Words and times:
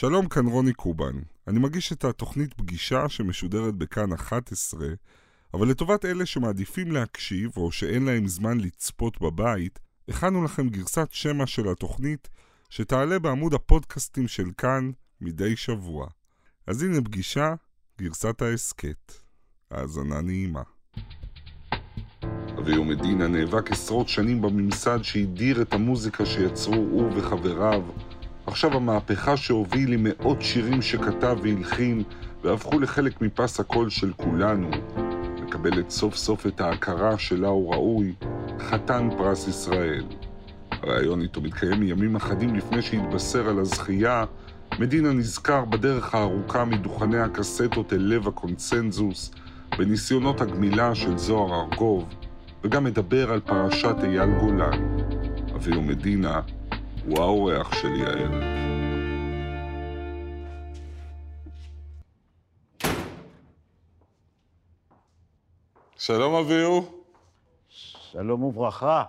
שלום, 0.00 0.28
כאן 0.28 0.46
רוני 0.46 0.72
קובן. 0.72 1.12
אני 1.48 1.58
מגיש 1.58 1.92
את 1.92 2.04
התוכנית 2.04 2.54
פגישה 2.54 3.08
שמשודרת 3.08 3.74
בכאן 3.74 4.12
11, 4.12 4.86
אבל 5.54 5.68
לטובת 5.68 6.04
אלה 6.04 6.26
שמעדיפים 6.26 6.92
להקשיב 6.92 7.50
או 7.56 7.72
שאין 7.72 8.04
להם 8.04 8.26
זמן 8.26 8.60
לצפות 8.60 9.20
בבית, 9.20 9.78
הכנו 10.08 10.44
לכם 10.44 10.68
גרסת 10.68 11.08
שמע 11.10 11.46
של 11.46 11.68
התוכנית 11.68 12.28
שתעלה 12.70 13.18
בעמוד 13.18 13.54
הפודקאסטים 13.54 14.28
של 14.28 14.50
כאן 14.58 14.90
מדי 15.20 15.56
שבוע. 15.56 16.06
אז 16.66 16.82
הנה 16.82 17.00
פגישה, 17.00 17.54
גרסת 17.98 18.42
ההסכת. 18.42 19.12
האזנה 19.70 20.20
נעימה. 20.20 20.62
אביהו 22.58 22.84
מדינה 22.84 23.28
נאבק 23.28 23.70
עשרות 23.70 24.08
שנים 24.08 24.42
בממסד 24.42 25.02
שהדיר 25.02 25.62
את 25.62 25.72
המוזיקה 25.72 26.26
שיצרו 26.26 26.74
הוא 26.74 27.12
וחבריו. 27.16 27.82
עכשיו 28.46 28.76
המהפכה 28.76 29.36
שהוביל 29.36 29.92
עם 29.92 30.06
מאות 30.08 30.42
שירים 30.42 30.82
שכתב 30.82 31.38
והלחין 31.42 32.02
והפכו 32.44 32.80
לחלק 32.80 33.20
מפס 33.20 33.60
הקול 33.60 33.90
של 33.90 34.12
כולנו, 34.12 34.70
מקבלת 35.42 35.90
סוף 35.90 36.16
סוף 36.16 36.46
את 36.46 36.60
ההכרה 36.60 37.18
שלה 37.18 37.48
הוא 37.48 37.74
ראוי, 37.74 38.14
חתן 38.58 39.08
פרס 39.18 39.48
ישראל. 39.48 40.04
הריאיון 40.70 41.20
איתו 41.20 41.40
מתקיים 41.40 41.82
ימים 41.82 42.16
אחדים 42.16 42.54
לפני 42.54 42.82
שהתבשר 42.82 43.48
על 43.48 43.58
הזכייה, 43.58 44.24
מדינה 44.78 45.12
נזכר 45.12 45.64
בדרך 45.64 46.14
הארוכה 46.14 46.64
מדוכני 46.64 47.18
הקסטות 47.18 47.92
אל 47.92 47.98
לב 47.98 48.28
הקונצנזוס, 48.28 49.30
בניסיונות 49.78 50.40
הגמילה 50.40 50.94
של 50.94 51.18
זוהר 51.18 51.60
ארגוב, 51.60 52.04
וגם 52.64 52.84
מדבר 52.84 53.32
על 53.32 53.40
פרשת 53.40 53.96
אייל 54.02 54.38
גולן. 54.40 54.98
אביהו 55.54 55.82
מדינה 55.82 56.40
הוא 57.04 57.18
האורח 57.18 57.72
שלי 57.74 58.06
הערב. 58.06 58.42
שלום 65.96 66.34
אביהו. 66.34 67.02
שלום 67.68 68.42
וברכה. 68.42 69.04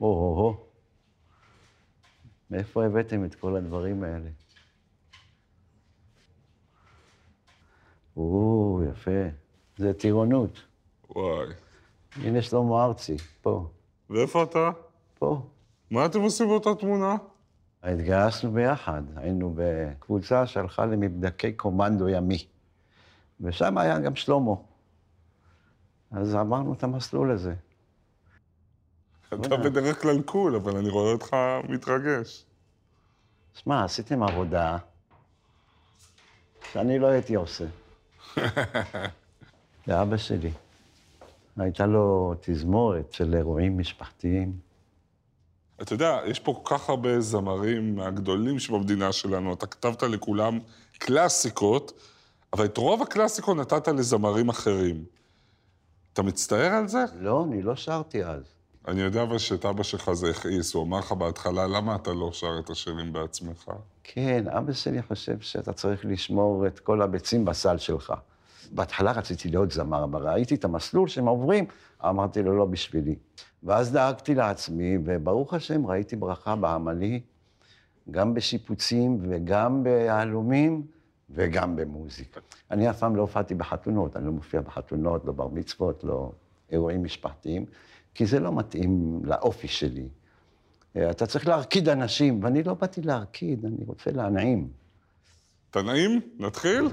או-הו-הו, 0.00 0.66
מאיפה 2.50 2.84
הבאתם 2.84 3.24
את 3.24 3.34
כל 3.34 3.56
הדברים 3.56 4.02
האלה? 4.02 4.45
או, 8.16 8.80
יפה. 8.90 9.28
זה 9.76 9.92
טירונות. 9.92 10.62
וואי. 11.10 11.46
הנה 12.16 12.42
שלמה 12.42 12.84
ארצי, 12.84 13.16
פה. 13.42 13.68
ואיפה 14.10 14.42
אתה? 14.42 14.70
פה. 15.18 15.42
מה 15.90 16.06
אתם 16.06 16.20
עושים 16.20 16.48
באותה 16.48 16.74
תמונה? 16.74 17.16
התגייסנו 17.82 18.52
ביחד. 18.52 19.02
היינו 19.16 19.54
בקבוצה 19.56 20.46
שהלכה 20.46 20.86
למבדקי 20.86 21.52
קומנדו 21.52 22.08
ימי. 22.08 22.46
ושם 23.40 23.78
היה 23.78 23.98
גם 23.98 24.16
שלמה. 24.16 24.54
אז 26.10 26.34
עברנו 26.34 26.72
את 26.72 26.82
המסלול 26.82 27.30
הזה. 27.30 27.54
אתה 29.28 29.56
בדרך 29.56 30.02
כלל 30.02 30.22
קול, 30.22 30.56
אבל 30.56 30.76
אני 30.76 30.88
רואה 30.88 31.12
אותך 31.12 31.36
מתרגש. 31.68 32.44
שמע, 33.54 33.84
עשיתם 33.84 34.22
עבודה 34.22 34.78
שאני 36.72 36.98
לא 36.98 37.06
הייתי 37.06 37.34
עושה. 37.34 37.64
לאבא 39.86 40.16
שלי. 40.16 40.50
הייתה 41.56 41.86
לו 41.86 42.34
תזמורת 42.40 43.12
של 43.12 43.34
אירועים 43.34 43.78
משפחתיים. 43.78 44.52
אתה 45.82 45.92
יודע, 45.94 46.20
יש 46.26 46.40
פה 46.40 46.60
כל 46.62 46.76
כך 46.76 46.88
הרבה 46.88 47.20
זמרים 47.20 47.96
מהגדולים 47.96 48.58
שבמדינה 48.58 49.12
שלנו, 49.12 49.52
אתה 49.52 49.66
כתבת 49.66 50.02
לכולם 50.02 50.58
קלאסיקות, 50.98 51.92
אבל 52.52 52.64
את 52.64 52.76
רוב 52.76 53.02
הקלאסיקות 53.02 53.56
נתת 53.56 53.88
לזמרים 53.88 54.48
אחרים. 54.48 55.04
אתה 56.12 56.22
מצטער 56.22 56.72
על 56.72 56.88
זה? 56.88 57.04
לא, 57.20 57.44
אני 57.44 57.62
לא 57.62 57.76
שרתי 57.76 58.24
אז. 58.24 58.42
אני 58.88 59.00
יודע 59.00 59.22
אבל 59.22 59.38
שאת 59.38 59.64
אבא 59.64 59.82
שלך 59.82 60.12
זה 60.12 60.30
הכעיס, 60.30 60.74
הוא 60.74 60.84
אמר 60.84 60.98
לך 60.98 61.12
בהתחלה, 61.12 61.66
למה 61.66 61.96
אתה 61.96 62.12
לא 62.12 62.32
שר 62.32 62.58
את 62.64 62.70
השירים 62.70 63.12
בעצמך? 63.12 63.70
כן, 64.04 64.44
אבא 64.48 64.72
שלי 64.72 65.02
חושב 65.02 65.40
שאתה 65.40 65.72
צריך 65.72 66.00
לשמור 66.04 66.66
את 66.66 66.78
כל 66.78 67.02
הביצים 67.02 67.44
בסל 67.44 67.78
שלך. 67.78 68.12
בהתחלה 68.72 69.12
רציתי 69.12 69.48
להיות 69.48 69.70
זמר, 69.70 70.04
אבל 70.04 70.28
ראיתי 70.28 70.54
את 70.54 70.64
המסלול 70.64 71.08
שהם 71.08 71.26
עוברים, 71.26 71.64
אמרתי 72.04 72.42
לו, 72.42 72.56
לא 72.56 72.64
בשבילי. 72.64 73.16
ואז 73.62 73.92
דאגתי 73.92 74.34
לעצמי, 74.34 74.98
וברוך 75.04 75.54
השם, 75.54 75.86
ראיתי 75.86 76.16
ברכה 76.16 76.56
בעמלי, 76.56 77.20
גם 78.10 78.34
בשיפוצים 78.34 79.18
וגם 79.22 79.84
ביהלומים 79.84 80.82
וגם 81.30 81.76
במוזיקה. 81.76 82.40
אני 82.70 82.90
אף 82.90 82.98
פעם 82.98 83.16
לא 83.16 83.20
הופעתי 83.20 83.54
בחתונות, 83.54 84.16
אני 84.16 84.26
לא 84.26 84.32
מופיע 84.32 84.60
בחתונות, 84.60 85.24
לא 85.24 85.32
בר 85.32 85.48
מצוות, 85.48 86.04
לא 86.04 86.32
אירועים 86.70 87.04
משפחתיים, 87.04 87.64
כי 88.14 88.26
זה 88.26 88.40
לא 88.40 88.52
מתאים 88.52 89.20
לאופי 89.24 89.68
שלי. 89.68 90.08
אתה 91.10 91.26
צריך 91.26 91.48
להרקיד 91.48 91.88
אנשים, 91.88 92.44
ואני 92.44 92.62
לא 92.62 92.74
באתי 92.74 93.02
להרקיד, 93.02 93.64
אני 93.64 93.84
רוצה 93.86 94.10
להנעים. 94.10 94.68
אתה 95.70 95.82
נעים? 95.82 96.20
נתחיל? 96.38 96.88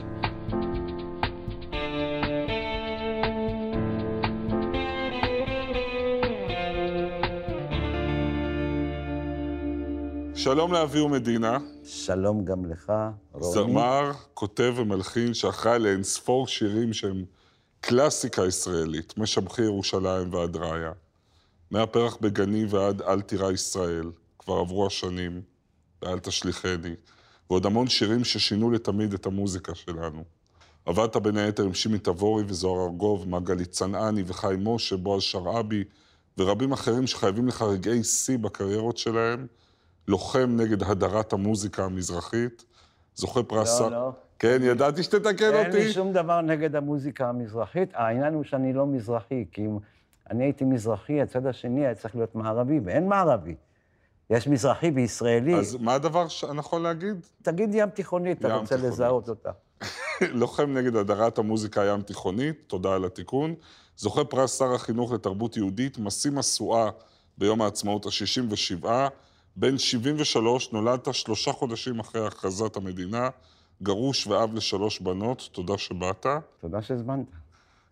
שלום 10.44 10.74
לאביהו 10.74 11.10
מדינה. 11.10 11.58
שלום 11.84 12.46
גם 12.46 12.66
לך, 12.66 12.94
רוני. 13.32 13.54
זמר, 13.54 14.12
כותב 14.34 14.74
ומלחין 14.78 15.34
שאחראי 15.34 15.80
לאינספור 15.80 16.48
שירים 16.48 16.94
שהם 16.94 17.26
קלאסיקה 17.82 18.46
ישראלית, 18.46 19.18
משבחי 19.18 19.62
ירושלים 19.62 20.34
ועד 20.34 20.56
ראיה. 20.56 20.92
מהפרח 21.72 22.18
בגני 22.22 22.66
ועד 22.70 23.02
אל 23.02 23.22
תירא 23.22 23.52
ישראל, 23.52 24.12
כבר 24.40 24.56
עברו 24.56 24.88
השנים, 24.88 25.42
ואל 26.02 26.20
תשליכני, 26.20 26.96
ועוד 27.50 27.66
המון 27.66 27.88
שירים 27.88 28.24
ששינו 28.24 28.72
לתמיד 28.72 29.14
את 29.14 29.26
המוזיקה 29.26 29.76
שלנו. 29.76 30.24
עבדת 30.86 31.18
בין 31.18 31.38
היתר 31.38 31.64
עם 31.64 31.74
שימי 31.74 32.00
תבורי 32.00 32.44
וזוהר 32.48 32.86
ארגוב, 32.86 33.30
מגלי 33.30 33.66
צנעני 33.66 34.24
וחיים 34.28 34.68
משה, 34.68 34.98
בועז 34.98 35.22
שרעבי, 35.22 35.84
ורבים 36.38 36.72
אחרים 36.72 37.08
שחייבים 37.08 37.48
לך 37.48 37.62
רגעי 37.62 38.04
שיא 38.04 38.38
בקריירות 38.38 38.98
שלהם. 38.98 39.48
לוחם 40.08 40.56
נגד 40.58 40.84
הדרת 40.84 41.34
המוזיקה 41.34 41.86
המזרחית, 41.86 42.66
זוכה 43.16 43.44
פרס... 43.44 43.82
לא, 43.82 43.92
לא. 43.92 44.12
כן, 44.40 44.58
ידעתי 44.62 45.04
שתתקן 45.04 45.54
אותי. 45.54 45.60
אין 45.60 45.72
לי 45.72 45.94
שום 45.94 46.14
דבר 46.14 46.42
נגד 46.42 46.76
המוזיקה 46.76 47.30
המזרחית, 47.30 47.90
העניין 47.94 48.34
הוא 48.34 48.44
שאני 48.44 48.74
לא 48.74 48.86
מזרחי, 48.86 49.46
כי 49.52 49.66
אם 49.66 49.78
אני 50.32 50.44
הייתי 50.44 50.66
מזרחי, 50.66 51.22
הצד 51.22 51.46
השני 51.46 51.86
היה 51.86 51.96
צריך 51.96 52.16
להיות 52.16 52.36
מערבי, 52.36 52.80
ואין 52.84 53.08
מערבי. 53.08 53.56
יש 54.30 54.48
מזרחי 54.48 54.92
וישראלי. 54.96 55.56
אז 55.56 55.76
מה 55.76 55.94
הדבר 55.94 56.28
הנכון 56.50 56.84
להגיד? 56.84 57.26
תגיד 57.42 57.70
ים 57.74 57.90
תיכונית, 57.90 58.40
אתה 58.40 58.56
רוצה 58.56 58.76
תיכונית. 58.76 58.94
לזהות 58.94 59.30
אותה. 59.30 59.52
לוחם 60.22 60.78
נגד 60.78 60.96
הדרת 60.96 61.38
המוזיקה 61.38 61.82
הים 61.82 62.02
תיכונית, 62.02 62.56
תודה 62.68 62.96
על 62.96 63.06
התיקון. 63.06 63.56
זוכה 63.98 64.24
פרס 64.24 64.60
שר 64.60 64.74
החינוך 64.74 65.12
לתרבות 65.12 65.58
יהודית, 65.58 65.98
משיא 65.98 66.32
משואה 66.32 66.90
ביום 67.38 67.62
העצמאות 67.62 68.06
ה-67. 68.06 68.86
בן 69.56 69.78
73, 69.78 70.72
נולדת 70.72 71.14
שלושה 71.14 71.52
חודשים 71.52 72.00
אחרי 72.00 72.28
הכרזת 72.28 72.76
המדינה, 72.76 73.30
גרוש 73.84 74.28
ואב 74.28 74.54
לשלוש 74.54 75.00
בנות, 75.00 75.50
תודה 75.52 75.78
שבאת. 75.78 76.26
תודה 76.62 76.82
שהזמנת. 76.82 77.26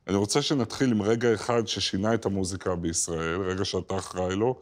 אני 0.07 0.15
רוצה 0.15 0.41
שנתחיל 0.41 0.91
עם 0.91 1.01
רגע 1.01 1.33
אחד 1.33 1.67
ששינה 1.67 2.13
את 2.13 2.25
המוזיקה 2.25 2.75
בישראל, 2.75 3.41
רגע 3.41 3.65
שאתה 3.65 3.97
אחראי 3.97 4.35
לו, 4.35 4.59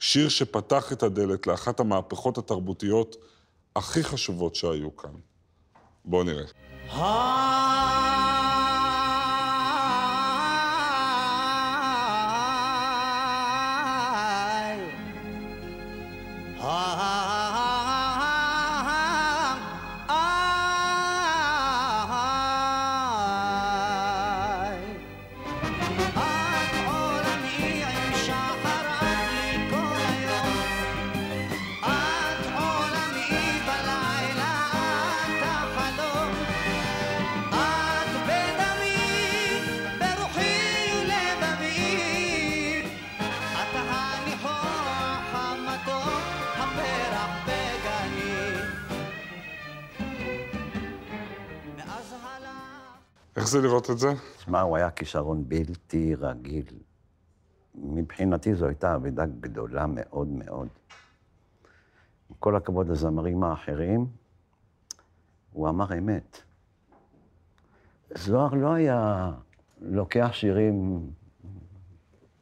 שיר 0.00 0.28
שפתח 0.28 0.92
את 0.92 1.02
הדלת 1.02 1.46
לאחת 1.46 1.80
המהפכות 1.80 2.38
התרבותיות 2.38 3.16
הכי 3.76 4.04
חשובות 4.04 4.54
שהיו 4.54 4.96
כאן. 4.96 5.10
בואו 6.04 6.22
נראה. 6.22 6.44
זה 53.52 53.60
לראות 53.60 53.90
את 53.90 53.98
זה? 53.98 54.08
תשמע, 54.36 54.60
הוא 54.60 54.76
היה 54.76 54.90
כישרון 54.90 55.44
בלתי 55.48 56.14
רגיל. 56.14 56.66
מבחינתי 57.74 58.54
זו 58.54 58.66
הייתה 58.66 58.94
אבדה 58.94 59.26
גדולה 59.26 59.86
מאוד 59.86 60.28
מאוד. 60.28 60.68
עם 62.30 62.36
כל 62.38 62.56
הכבוד 62.56 62.88
לזמרים 62.88 63.44
האחרים, 63.44 64.06
הוא 65.52 65.68
אמר 65.68 65.98
אמת. 65.98 66.42
זוהר 68.14 68.54
לא 68.54 68.72
היה 68.72 69.32
לוקח 69.80 70.30
שירים 70.32 71.06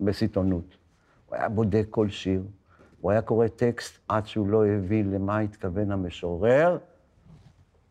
בסיטונות. 0.01 0.77
הוא 1.27 1.37
היה 1.37 1.49
בודק 1.49 1.87
כל 1.91 2.09
שיר, 2.09 2.43
הוא 3.01 3.11
היה 3.11 3.23
קורא 3.23 3.49
טקסט 3.49 3.99
עד 4.09 4.27
שהוא 4.27 4.49
לא 4.49 4.67
הבין 4.67 5.11
למה 5.11 5.39
התכוון 5.39 5.93
המשורר, 5.93 6.79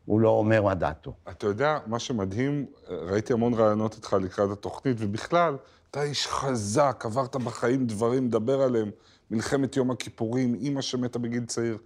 הוא 0.09 0.19
לא 0.19 0.29
אומר 0.29 0.61
מה 0.61 0.75
דעתו. 0.75 1.13
אתה 1.29 1.47
יודע, 1.47 1.79
מה 1.87 1.99
שמדהים, 1.99 2.65
ראיתי 2.87 3.33
המון 3.33 3.53
רעיונות 3.53 3.95
איתך 3.95 4.13
לקראת 4.21 4.49
התוכנית, 4.51 4.97
ובכלל, 4.99 5.57
אתה 5.91 6.03
איש 6.03 6.27
חזק, 6.27 7.03
עברת 7.05 7.35
בחיים 7.35 7.87
דברים, 7.87 8.25
מדבר 8.25 8.61
עליהם. 8.61 8.91
מלחמת 9.31 9.75
יום 9.75 9.91
הכיפורים, 9.91 10.55
אימא 10.55 10.81
שמתה 10.81 11.19
בגיל 11.19 11.45
צעיר. 11.45 11.77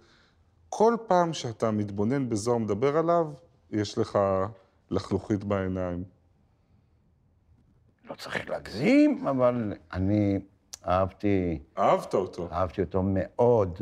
כל 0.68 0.96
פעם 1.06 1.32
שאתה 1.32 1.70
מתבונן 1.70 2.28
בזוהר 2.28 2.58
מדבר 2.58 2.96
עליו, 2.96 3.26
יש 3.70 3.98
לך 3.98 4.18
לחלוכית 4.90 5.44
בעיניים. 5.44 6.04
לא 8.10 8.14
צריך 8.14 8.50
להגזים, 8.50 9.26
אבל 9.26 9.72
אני 9.92 10.38
אהבתי, 10.86 11.58
אהבת 11.78 12.14
אותו. 12.14 12.48
אהבתי 12.52 12.80
אותו 12.80 13.02
מאוד. 13.02 13.78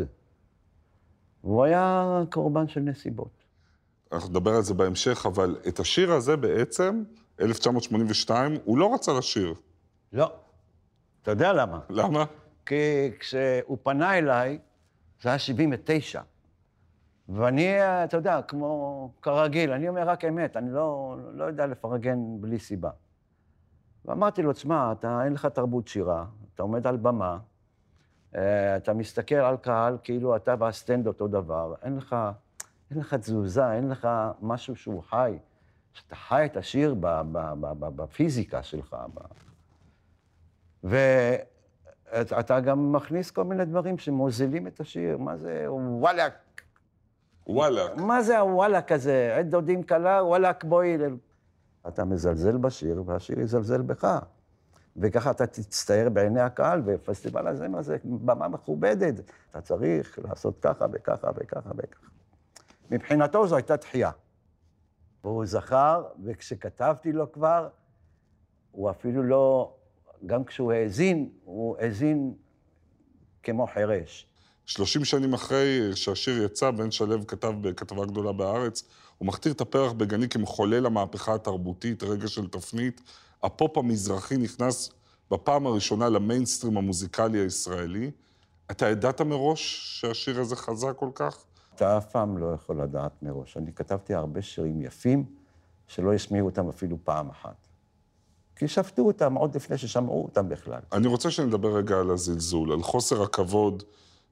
והוא 1.44 1.64
היה 1.64 2.20
קורבן 2.30 2.68
של 2.68 2.80
נסיבות. 2.80 3.41
אנחנו 4.12 4.28
נדבר 4.28 4.50
על 4.50 4.62
זה 4.62 4.74
בהמשך, 4.74 5.26
אבל 5.26 5.56
את 5.68 5.80
השיר 5.80 6.12
הזה 6.12 6.36
בעצם, 6.36 7.02
1982, 7.40 8.58
הוא 8.64 8.78
לא 8.78 8.94
רצה 8.94 9.12
לשיר. 9.18 9.54
לא. 10.12 10.32
אתה 11.22 11.30
יודע 11.30 11.52
למה? 11.52 11.80
למה? 11.90 12.24
כי 12.66 13.10
כשהוא 13.20 13.78
פנה 13.82 14.18
אליי, 14.18 14.58
זה 15.22 15.28
היה 15.28 15.38
79. 15.38 16.20
ואני, 17.28 17.68
אתה 18.04 18.16
יודע, 18.16 18.42
כמו 18.42 19.10
כרגיל, 19.22 19.72
אני 19.72 19.88
אומר 19.88 20.08
רק 20.08 20.24
אמת, 20.24 20.56
אני 20.56 20.72
לא, 20.72 21.16
לא 21.32 21.44
יודע 21.44 21.66
לפרגן 21.66 22.18
בלי 22.40 22.58
סיבה. 22.58 22.90
ואמרתי 24.04 24.42
לו, 24.42 24.52
תשמע, 24.52 24.92
אתה, 24.92 25.24
אין 25.24 25.32
לך 25.32 25.46
תרבות 25.46 25.88
שירה, 25.88 26.24
אתה 26.54 26.62
עומד 26.62 26.86
על 26.86 26.96
במה, 26.96 27.38
אה, 28.34 28.76
אתה 28.76 28.92
מסתכל 28.92 29.34
על 29.34 29.56
קהל 29.56 29.98
כאילו 30.04 30.36
אתה 30.36 30.54
וה 30.58 30.72
stand 30.72 31.06
אותו 31.06 31.28
דבר, 31.28 31.74
אין 31.82 31.96
לך, 31.96 32.16
אין 32.92 33.00
לך 33.00 33.14
תזוזה, 33.14 33.72
אין 33.72 33.88
לך 33.88 34.08
משהו 34.42 34.76
שהוא 34.76 35.02
חי, 35.02 35.38
שאתה 35.92 36.16
חי 36.16 36.44
את 36.44 36.56
השיר 36.56 36.94
בפיזיקה 37.78 38.62
שלך. 38.62 38.96
ב... 40.86 40.96
ואתה 42.12 42.60
גם 42.60 42.92
מכניס 42.92 43.30
כל 43.30 43.44
מיני 43.44 43.64
דברים 43.64 43.98
שמוזילים 43.98 44.66
את 44.66 44.80
השיר, 44.80 45.18
מה 45.18 45.36
זה 45.36 45.64
וואלאק? 45.68 46.62
וואלאק. 47.46 47.96
מה 47.96 48.22
זה 48.22 48.38
הוואלאק 48.38 48.92
הזה? 48.92 49.36
עת 49.38 49.50
דודים 49.50 49.82
כלה, 49.82 50.24
וואלאק 50.24 50.64
בואי. 50.64 50.98
ל-" 50.98 51.16
אתה 51.88 52.04
מזלזל 52.04 52.56
בשיר, 52.56 53.02
והשיר 53.06 53.40
יזלזל 53.40 53.82
בך. 53.82 54.18
וככה 54.96 55.30
אתה 55.30 55.46
תצטייר 55.46 56.08
בעיני 56.08 56.40
הקהל, 56.40 56.82
ופסטיבל 56.84 57.46
הזמר 57.46 57.82
זה 57.82 57.96
במה 58.04 58.48
מכובדת. 58.48 59.14
אתה 59.50 59.60
צריך 59.60 60.18
לעשות 60.24 60.58
ככה 60.60 60.86
וככה 60.92 61.30
וככה 61.36 61.70
וככה. 61.76 62.11
מבחינתו 62.92 63.46
זו 63.46 63.56
הייתה 63.56 63.76
דחייה. 63.76 64.10
והוא 65.24 65.46
זכר, 65.46 66.04
וכשכתבתי 66.24 67.12
לו 67.12 67.32
כבר, 67.32 67.68
הוא 68.70 68.90
אפילו 68.90 69.22
לא, 69.22 69.74
גם 70.26 70.44
כשהוא 70.44 70.72
האזין, 70.72 71.30
הוא 71.44 71.76
האזין 71.78 72.34
כמו 73.42 73.66
חירש. 73.66 74.26
30 74.66 75.04
שנים 75.04 75.34
אחרי 75.34 75.90
שהשיר 75.94 76.42
יצא, 76.42 76.70
בן 76.70 76.90
שלו 76.90 77.26
כתב 77.26 77.52
בכתבה 77.60 78.06
גדולה 78.06 78.32
בהארץ, 78.32 78.82
הוא 79.18 79.28
מכתיר 79.28 79.52
את 79.52 79.60
הפרח 79.60 79.92
בגני 79.92 80.28
כמחולל 80.28 80.86
המהפכה 80.86 81.34
התרבותית, 81.34 82.02
רגע 82.02 82.28
של 82.28 82.48
תפנית. 82.48 83.00
הפופ 83.42 83.78
המזרחי 83.78 84.36
נכנס 84.36 84.90
בפעם 85.30 85.66
הראשונה 85.66 86.08
למיינסטרים 86.08 86.76
המוזיקלי 86.76 87.38
הישראלי. 87.38 88.10
אתה 88.70 88.88
ידעת 88.88 89.20
מראש 89.20 89.80
שהשיר 90.00 90.40
הזה 90.40 90.56
חזק 90.56 90.92
כל 90.96 91.10
כך? 91.14 91.44
אתה 91.82 91.96
אף 91.96 92.06
פעם 92.06 92.38
לא 92.38 92.46
יכול 92.55 92.82
לדעת 92.82 93.23
מראש. 93.23 93.56
אני 93.56 93.73
כתבתי 93.73 94.14
הרבה 94.14 94.43
שירים 94.43 94.82
יפים, 94.82 95.25
שלא 95.87 96.14
השמיעו 96.14 96.46
אותם 96.46 96.69
אפילו 96.69 96.96
פעם 97.05 97.31
אחת. 97.31 97.69
כי 98.56 98.69
שפטו 98.69 99.02
אותם 99.02 99.34
עוד 99.34 99.56
לפני 99.56 99.79
ששמעו 99.79 100.25
אותם 100.25 100.49
בכלל. 100.49 100.81
אני 100.93 101.06
רוצה 101.06 101.31
שנדבר 101.31 101.76
רגע 101.76 102.00
על 102.00 102.11
הזלזול, 102.11 102.73
על 102.73 102.82
חוסר 102.82 103.23
הכבוד 103.23 103.82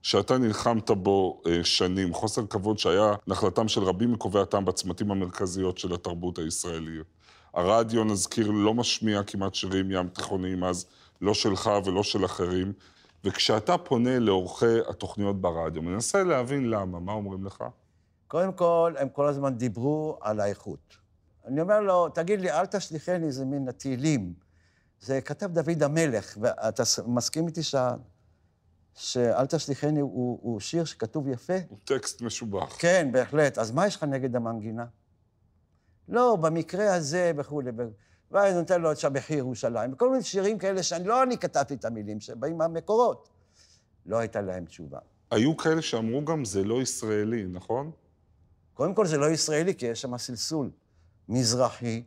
שאתה 0.02 0.38
נלחמת 0.38 0.90
בו 0.90 1.42
אה, 1.46 1.64
שנים, 1.64 2.14
חוסר 2.14 2.46
כבוד 2.46 2.78
שהיה 2.78 3.14
נחלתם 3.26 3.68
של 3.68 3.82
רבים 3.82 4.12
מקובעי 4.12 4.42
הטעם 4.42 4.64
בצמתים 4.64 5.10
המרכזיות 5.10 5.78
של 5.78 5.94
התרבות 5.94 6.38
הישראלית. 6.38 7.06
הרדיו, 7.54 8.04
נזכיר, 8.04 8.50
לא 8.50 8.74
משמיע 8.74 9.22
כמעט 9.22 9.54
שירים 9.54 9.90
ים 9.90 10.08
תיכוניים 10.08 10.64
אז, 10.64 10.86
לא 11.20 11.34
שלך 11.34 11.70
ולא 11.84 12.02
של 12.02 12.24
אחרים. 12.24 12.72
וכשאתה 13.24 13.78
פונה 13.78 14.18
לעורכי 14.18 14.78
התוכניות 14.88 15.40
ברדיו, 15.40 15.82
מנסה 15.82 16.22
להבין 16.22 16.70
למה, 16.70 17.00
מה 17.00 17.12
אומרים 17.12 17.44
לך? 17.44 17.64
קודם 18.28 18.52
כל, 18.52 18.94
הם 18.98 19.08
כל 19.08 19.28
הזמן 19.28 19.54
דיברו 19.54 20.18
על 20.20 20.40
האיכות. 20.40 20.96
אני 21.46 21.60
אומר 21.60 21.80
לו, 21.80 22.08
תגיד 22.08 22.40
לי, 22.40 22.50
אל 22.50 22.66
תשליכני, 22.66 23.32
זה 23.32 23.44
מן 23.44 23.68
התהילים. 23.68 24.32
זה 25.00 25.20
כתב 25.20 25.50
דוד 25.52 25.82
המלך, 25.82 26.38
ואתה 26.40 26.82
מסכים 27.06 27.46
איתי 27.46 27.62
שה... 27.62 27.94
שאל 28.94 29.46
תשליכני 29.46 30.00
הוא, 30.00 30.38
הוא 30.42 30.60
שיר 30.60 30.84
שכתוב 30.84 31.28
יפה? 31.28 31.56
הוא 31.68 31.78
טקסט 31.84 32.22
משובח. 32.22 32.76
כן, 32.78 33.08
בהחלט. 33.12 33.58
אז 33.58 33.70
מה 33.70 33.86
יש 33.86 33.96
לך 33.96 34.04
נגד 34.04 34.36
המנגינה? 34.36 34.86
לא, 36.08 36.36
במקרה 36.36 36.94
הזה 36.94 37.32
וכולי. 37.36 37.70
ואז 38.30 38.54
נותן 38.54 38.80
לו 38.80 38.92
את 38.92 38.96
שבחי 38.98 39.34
ירושלים. 39.34 39.92
וכל 39.92 40.10
מיני 40.10 40.22
שירים 40.22 40.58
כאלה 40.58 40.82
שאני, 40.82 41.04
לא 41.04 41.22
אני 41.22 41.38
כתבתי 41.38 41.74
את 41.74 41.84
המילים, 41.84 42.20
שבאים 42.20 42.58
מהמקורות. 42.58 43.28
לא 44.06 44.18
הייתה 44.18 44.40
להם 44.40 44.64
תשובה. 44.64 44.98
היו 45.30 45.56
כאלה 45.56 45.82
שאמרו 45.82 46.24
גם, 46.24 46.44
זה 46.44 46.64
לא 46.64 46.82
ישראלי, 46.82 47.46
נכון? 47.46 47.90
קודם 48.74 48.94
כל, 48.94 49.06
זה 49.06 49.18
לא 49.18 49.26
ישראלי, 49.30 49.74
כי 49.74 49.86
יש 49.86 50.00
שם 50.00 50.18
סלסול 50.18 50.70
מזרחי, 51.28 52.02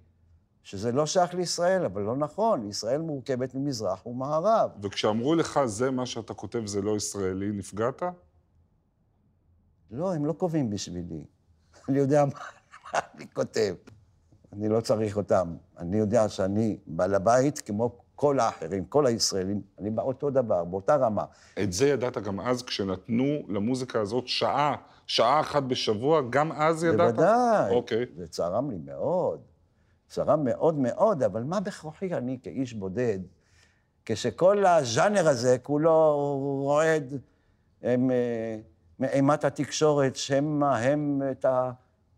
שזה 0.63 0.92
לא 0.92 1.06
שייך 1.06 1.34
לישראל, 1.34 1.86
אבל 1.86 2.01
לא 2.01 2.15
נכון. 2.15 2.70
ישראל 2.70 3.01
מורכבת 3.01 3.56
ממזרח 3.56 4.06
ומערב. 4.06 4.72
וכשאמרו 4.82 5.36
לך, 5.36 5.60
זה 5.65 5.92
מה 5.92 6.06
שאתה 6.06 6.34
כותב, 6.34 6.65
זה 6.65 6.82
לא 6.82 6.98
ישראלי, 6.98 7.51
נפגעת? 7.51 8.03
לא, 9.92 10.13
הם 10.13 10.25
לא 10.25 10.34
קובעים 10.34 10.70
בשבילי. 10.70 11.25
אני 11.89 11.98
יודע 11.98 12.25
מה, 12.25 12.32
מה 12.94 13.00
אני 13.15 13.27
כותב. 13.34 13.75
אני 14.54 14.70
לא 14.70 14.82
צריך 14.82 15.18
אותם. 15.18 15.56
אני 15.78 15.98
יודע 15.98 16.30
שאני 16.30 16.78
בעל 16.88 17.16
הבית 17.16 17.60
כמו 17.60 17.98
כל 18.16 18.40
האחרים, 18.40 18.86
כל 18.86 19.06
הישראלים. 19.06 19.62
אני 19.80 19.90
באותו 19.90 20.30
דבר, 20.30 20.64
באותה 20.64 20.96
רמה. 20.96 21.26
את 21.64 21.74
זה 21.74 21.88
ידעת 21.88 22.18
גם 22.18 22.40
אז, 22.40 22.64
כשנתנו 22.64 23.26
למוזיקה 23.50 24.02
הזאת 24.02 24.28
שעה, 24.28 24.76
שעה 25.08 25.40
אחת 25.40 25.64
בשבוע, 25.64 26.22
גם 26.30 26.52
אז 26.52 26.84
ידעת? 26.84 27.16
בוודאי. 27.16 27.76
אוקיי. 27.76 28.06
זה 28.18 28.28
צרם 28.28 28.72
לי 28.72 28.78
מאוד. 28.86 29.40
צרם 30.10 30.44
מאוד 30.44 30.76
מאוד, 30.76 31.24
אבל 31.24 31.44
מה 31.44 31.60
בכוחי 31.60 32.14
אני 32.14 32.38
כאיש 32.44 32.74
בודד, 32.74 33.20
כשכל 34.06 34.66
הז'אנר 34.66 35.28
הזה 35.28 35.58
כולו 35.64 36.16
רועד 36.64 37.14
אה, 37.84 37.96
מאימת 39.00 39.44
התקשורת, 39.44 40.16
שמא 40.16 40.66
הם 40.66 41.22
את 41.32 41.46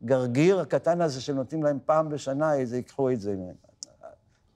הגרגיר 0.04 0.60
הקטן 0.60 1.02
הזה 1.02 1.22
שנותנים 1.22 1.64
להם 1.64 1.80
פעם 1.86 2.10
בשנה, 2.10 2.56
איזה 2.56 2.78
ייקחו 2.78 3.12
את 3.12 3.22
זה. 3.22 3.36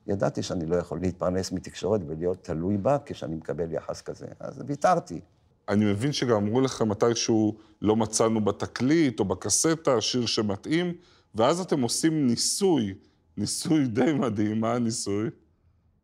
ידעתי 0.07 0.43
שאני 0.43 0.65
לא 0.65 0.75
יכול 0.75 0.99
להתפרנס 0.99 1.51
מתקשורת 1.51 2.01
ולהיות 2.07 2.43
תלוי 2.43 2.77
בה 2.77 2.97
כשאני 3.05 3.35
מקבל 3.35 3.71
יחס 3.71 4.01
כזה, 4.01 4.25
אז 4.39 4.63
ויתרתי. 4.65 5.21
אני 5.69 5.85
מבין 5.85 6.11
שגם 6.11 6.35
אמרו 6.35 6.61
לך 6.61 6.81
מתישהו 6.81 7.57
לא 7.81 7.95
מצאנו 7.95 8.45
בתקליט 8.45 9.19
או 9.19 9.25
בקסטה 9.25 10.01
שיר 10.01 10.25
שמתאים, 10.25 10.93
ואז 11.35 11.59
אתם 11.59 11.81
עושים 11.81 12.27
ניסוי, 12.27 12.95
ניסוי 13.37 13.87
די 13.87 14.13
מדהים, 14.13 14.61
מה 14.61 14.73
הניסוי? 14.73 15.29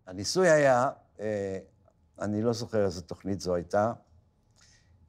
הניסוי 0.07 0.49
היה, 0.49 0.89
אה, 1.19 1.57
אני 2.21 2.41
לא 2.41 2.53
זוכר 2.53 2.85
איזו 2.85 3.01
תוכנית 3.01 3.41
זו 3.41 3.55
הייתה, 3.55 3.93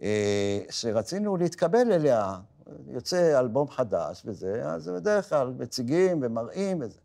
אה, 0.02 0.60
שרצינו 0.70 1.36
להתקבל 1.36 1.92
אליה. 1.92 2.38
יוצא 2.86 3.40
אלבום 3.40 3.68
חדש 3.68 4.22
וזה, 4.26 4.62
אז 4.64 4.88
בדרך 4.88 5.28
כלל 5.28 5.52
מציגים 5.58 6.20
ומראים 6.22 6.80
וזה. 6.80 7.00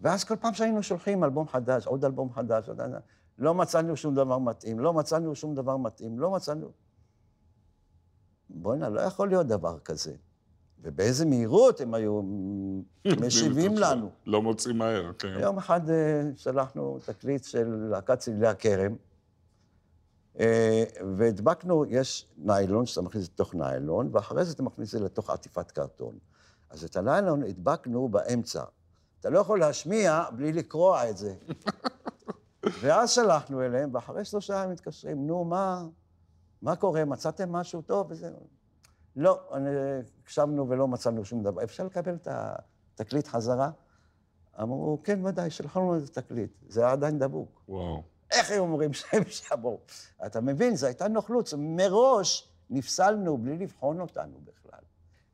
ואז 0.00 0.24
כל 0.24 0.36
פעם 0.36 0.54
שהיינו 0.54 0.82
שולחים 0.82 1.24
אלבום 1.24 1.48
חדש, 1.48 1.86
עוד 1.86 2.04
אלבום 2.04 2.32
חדש, 2.32 2.68
עוד... 2.68 2.80
לא 3.38 3.54
מצאנו 3.54 3.96
שום 3.96 4.14
דבר 4.14 4.38
מתאים, 4.38 4.80
לא 4.80 4.92
מצאנו 4.92 5.34
שום 5.34 5.54
דבר 5.54 5.76
מתאים, 5.76 6.18
לא 6.18 6.30
מצאנו... 6.30 6.70
בוא'נה, 8.50 8.88
לא 8.88 9.00
יכול 9.00 9.28
להיות 9.28 9.46
דבר 9.46 9.78
כזה. 9.78 10.14
ובאיזה 10.82 11.26
מהירות 11.26 11.80
הם 11.80 11.94
היו 11.94 12.22
משיבים 13.26 13.74
לנו. 13.78 14.10
לא 14.26 14.42
מוצאים 14.42 14.78
מהר, 14.78 15.12
כן. 15.18 15.38
יום 15.40 15.58
אחד 15.58 15.90
אה, 15.90 16.22
שלחנו 16.36 16.98
תקליט 17.04 17.44
של 17.44 17.68
להקת 17.90 18.18
צלילי 18.18 18.46
הכרם, 18.46 18.96
והדבקנו, 21.16 21.84
יש 21.88 22.26
ניילון 22.36 22.86
שאתה 22.86 23.02
מכניס 23.02 23.24
לתוך 23.24 23.54
ניילון, 23.54 24.08
ואחרי 24.12 24.44
זה 24.44 24.52
אתה 24.52 24.62
מכניס 24.62 24.94
את 24.94 24.98
זה 24.98 25.04
לתוך 25.04 25.30
עטיפת 25.30 25.70
קרטון. 25.70 26.18
אז 26.70 26.84
את 26.84 26.96
הניילון 26.96 27.42
הדבקנו 27.42 28.08
באמצע. 28.08 28.64
אתה 29.20 29.30
לא 29.30 29.38
יכול 29.38 29.60
להשמיע 29.60 30.24
בלי 30.36 30.52
לקרוע 30.52 31.10
את 31.10 31.16
זה. 31.16 31.34
ואז 32.80 33.10
שלחנו 33.10 33.62
אליהם, 33.62 33.90
ואחרי 33.94 34.24
שלושה 34.24 34.54
ימים 34.54 34.70
מתקשרים, 34.70 35.26
נו, 35.26 35.44
מה, 35.44 35.86
מה 36.62 36.76
קורה? 36.76 37.04
מצאתם 37.04 37.52
משהו 37.52 37.82
טוב? 37.82 38.06
וזה... 38.10 38.30
לא, 39.16 39.40
הקשבנו 40.22 40.68
ולא 40.68 40.88
מצאנו 40.88 41.24
שום 41.24 41.42
דבר. 41.42 41.64
אפשר 41.64 41.84
לקבל 41.84 42.14
את 42.14 42.28
התקליט 42.30 43.26
חזרה? 43.26 43.70
אמרו, 44.62 45.00
כן, 45.04 45.26
ודאי, 45.26 45.50
שלחנו 45.50 45.82
לנו 45.82 45.94
איזה 45.94 46.08
תקליט. 46.08 46.50
זה 46.68 46.80
היה 46.80 46.92
עדיין 46.92 47.18
דבוק. 47.18 47.62
וואו. 47.68 48.15
איך 48.36 48.50
הם 48.50 48.60
אומרים 48.60 48.92
שהם 48.92 49.22
שבו? 49.28 49.80
אתה 50.26 50.40
מבין, 50.40 50.76
זו 50.76 50.86
הייתה 50.86 51.08
נוכלות. 51.08 51.54
מראש 51.58 52.48
נפסלנו 52.70 53.38
בלי 53.38 53.58
לבחון 53.58 54.00
אותנו 54.00 54.40
בכלל. 54.44 54.80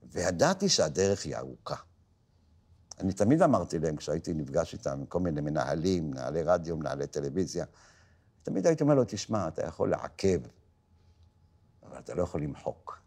וידעתי 0.03 0.69
שהדרך 0.69 1.25
היא 1.25 1.37
ארוכה. 1.37 1.77
אני 3.01 3.13
תמיד 3.13 3.43
אמרתי 3.43 3.79
להם, 3.79 3.97
כשהייתי 3.97 4.35
נפגש 4.35 4.73
איתם, 4.73 5.07
כל 5.09 5.21
מיני 5.21 5.41
מנהלים, 5.41 6.11
מנהלי 6.11 6.43
רדיו, 6.43 6.77
מנהלי 6.77 7.07
טלוויזיה, 7.07 7.65
תמיד 8.43 8.67
הייתי 8.67 8.83
אומר 8.83 8.95
לו, 8.95 9.03
תשמע, 9.07 9.49
אתה 9.49 9.67
יכול 9.67 9.91
לעכב, 9.91 10.41
אבל 11.83 11.99
אתה 11.99 12.15
לא 12.15 12.23
יכול 12.23 12.43
למחוק. 12.43 12.99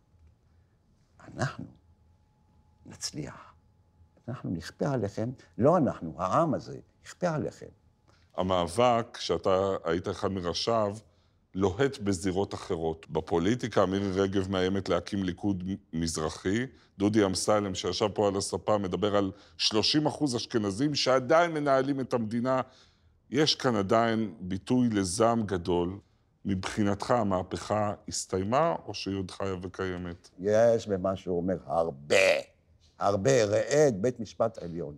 אנחנו 1.19 1.65
נצליח. 2.85 3.53
אנחנו 4.27 4.49
נכפה 4.49 4.89
עליכם, 4.89 5.31
לא 5.57 5.77
אנחנו, 5.77 6.21
העם 6.21 6.53
הזה, 6.53 6.79
נכפה 7.03 7.29
עליכם. 7.29 7.69
המאבק, 8.37 9.17
שאתה 9.19 9.75
היית 9.83 10.07
אחד 10.07 10.31
מראשיו, 10.31 10.97
לוהט 11.55 11.97
בזירות 11.97 12.53
אחרות. 12.53 13.05
בפוליטיקה, 13.09 13.85
מירי 13.85 14.21
רגב 14.21 14.51
מאיימת 14.51 14.89
להקים 14.89 15.23
ליכוד 15.23 15.63
מזרחי. 15.93 16.65
דודי 16.97 17.25
אמסלם, 17.25 17.75
שישב 17.75 18.07
פה 18.13 18.27
על 18.27 18.37
הספה, 18.37 18.77
מדבר 18.77 19.15
על 19.15 19.31
30 19.57 20.05
אחוז 20.05 20.35
אשכנזים 20.35 20.95
שעדיין 20.95 21.51
מנהלים 21.51 21.99
את 21.99 22.13
המדינה. 22.13 22.61
יש 23.29 23.55
כאן 23.55 23.75
עדיין 23.75 24.33
ביטוי 24.39 24.89
לזעם 24.89 25.43
גדול. 25.43 25.99
מבחינתך 26.45 27.11
המהפכה 27.11 27.93
הסתיימה, 28.07 28.75
או 28.85 28.93
שהיא 28.93 29.15
עוד 29.15 29.31
חיה 29.31 29.55
וקיימת? 29.61 30.29
יש 30.39 30.87
במה 30.87 31.15
שהוא 31.15 31.37
אומר 31.37 31.57
הרבה, 31.65 32.15
הרבה. 32.99 33.45
ראה 33.45 33.87
את 33.87 34.01
בית 34.01 34.19
משפט 34.19 34.57
עליון. 34.57 34.97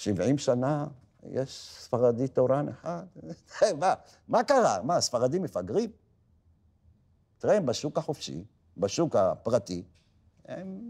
70 0.00 0.38
שנה 0.38 0.86
יש 1.22 1.76
ספרדי 1.78 2.28
תורן 2.28 2.68
אחד. 2.68 3.04
מה, 3.80 3.94
מה 4.28 4.44
קרה? 4.44 4.82
מה, 4.82 4.96
הספרדים 4.96 5.42
מפגרים? 5.42 5.90
תראה, 7.38 7.56
הם 7.56 7.66
בשוק 7.66 7.98
החופשי, 7.98 8.44
בשוק 8.76 9.16
הפרטי, 9.16 9.84
הם 10.44 10.80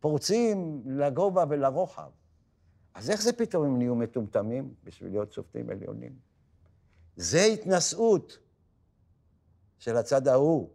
פורצים 0.00 0.82
לגובה 0.86 1.44
ולרוחב. 1.48 2.10
אז 2.94 3.10
איך 3.10 3.22
זה 3.22 3.32
פתאום 3.32 3.64
הם 3.64 3.78
נהיו 3.78 3.94
מטומטמים 3.94 4.74
בשביל 4.84 5.10
להיות 5.10 5.32
שופטים 5.32 5.70
עליונים? 5.70 6.12
זה 7.16 7.42
התנשאות 7.42 8.38
של 9.78 9.96
הצד 9.96 10.28
ההוא. 10.28 10.68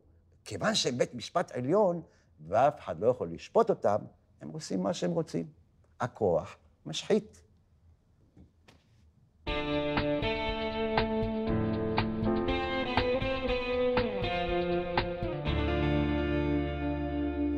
כיוון 0.46 0.76
שהם 0.76 0.98
בית 0.98 1.16
משפט 1.16 1.52
עליון, 1.52 2.02
ואף 2.48 2.80
אחד 2.80 3.00
לא 3.00 3.08
יכול 3.08 3.32
לשפוט 3.32 3.70
אותם, 3.70 3.98
הם 4.42 4.50
עושים 4.50 4.84
מה 4.84 4.94
שהם 4.94 5.12
רוצים. 5.12 5.48
הכוח 6.00 6.58
משחית. 6.86 7.42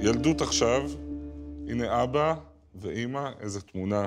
ילדות 0.01 0.41
עכשיו, 0.41 0.81
הנה 1.67 2.03
אבא 2.03 2.35
ואימא, 2.75 3.29
איזה 3.39 3.61
תמונה. 3.61 4.05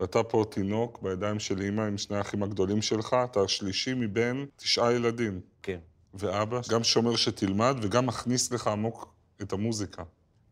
ואתה 0.00 0.22
פה 0.22 0.44
תינוק 0.50 1.02
בידיים 1.02 1.40
של 1.40 1.60
אימא 1.60 1.82
עם 1.82 1.98
שני 1.98 2.16
האחים 2.16 2.42
הגדולים 2.42 2.82
שלך, 2.82 3.16
אתה 3.24 3.40
השלישי 3.40 3.94
מבין 3.94 4.46
תשעה 4.56 4.92
ילדים. 4.92 5.40
כן. 5.62 5.78
ואבא, 6.14 6.60
גם 6.70 6.84
שומר 6.84 7.16
שתלמד 7.16 7.76
וגם 7.82 8.06
מכניס 8.06 8.52
לך 8.52 8.66
עמוק 8.66 9.14
את 9.42 9.52
המוזיקה. 9.52 10.02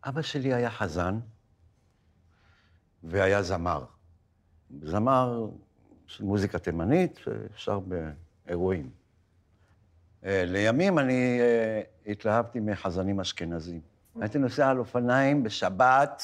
אבא 0.05 0.23
שלי 0.23 0.55
היה 0.55 0.71
חזן 0.71 1.19
והיה 3.05 3.43
זמר. 3.43 3.85
זמר 4.83 5.47
של 6.07 6.25
מוזיקה 6.25 6.59
תימנית, 6.59 7.19
שר 7.57 7.81
באירועים. 7.81 8.91
אה, 10.25 10.45
לימים 10.47 10.99
אני 10.99 11.41
אה, 11.41 11.83
התלהבתי 12.07 12.61
מחזנים 12.61 13.21
אשכנזים. 13.21 13.81
הייתי 14.21 14.39
נוסע 14.39 14.69
על 14.69 14.79
אופניים 14.79 15.43
בשבת 15.43 16.23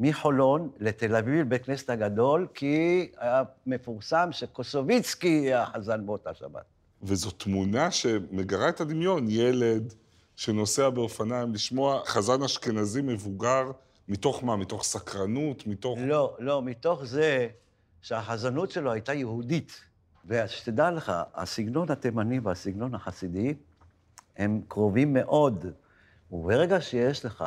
מחולון 0.00 0.70
לתל 0.78 1.16
אביב, 1.16 1.34
לבית 1.34 1.64
כנסת 1.64 1.90
הגדול, 1.90 2.46
כי 2.54 3.08
היה 3.18 3.42
מפורסם 3.66 4.28
שקוסוביצקי 4.32 5.28
יהיה 5.28 5.62
החזן 5.62 6.06
באותה 6.06 6.34
שבת. 6.34 6.64
וזו 7.02 7.30
תמונה 7.30 7.90
שמגרה 7.90 8.68
את 8.68 8.80
הדמיון, 8.80 9.26
ילד 9.28 9.94
שנוסע 10.36 10.90
באופניים, 10.90 11.54
לשמוע 11.54 12.02
חזן 12.04 12.42
אשכנזי 12.42 13.02
מבוגר, 13.02 13.70
מתוך 14.08 14.44
מה? 14.44 14.56
מתוך 14.56 14.84
סקרנות? 14.84 15.66
מתוך... 15.66 15.98
לא, 16.02 16.36
לא, 16.38 16.62
מתוך 16.62 17.04
זה 17.04 17.48
שהחזנות 18.00 18.70
שלו 18.70 18.92
הייתה 18.92 19.12
יהודית. 19.12 19.80
ושתדע 20.26 20.90
לך, 20.90 21.12
הסגנון 21.34 21.90
התימני 21.90 22.38
והסגנון 22.38 22.94
החסידי 22.94 23.54
הם 24.36 24.62
קרובים 24.68 25.12
מאוד. 25.12 25.66
וברגע 26.32 26.80
שיש 26.80 27.24
לך 27.24 27.44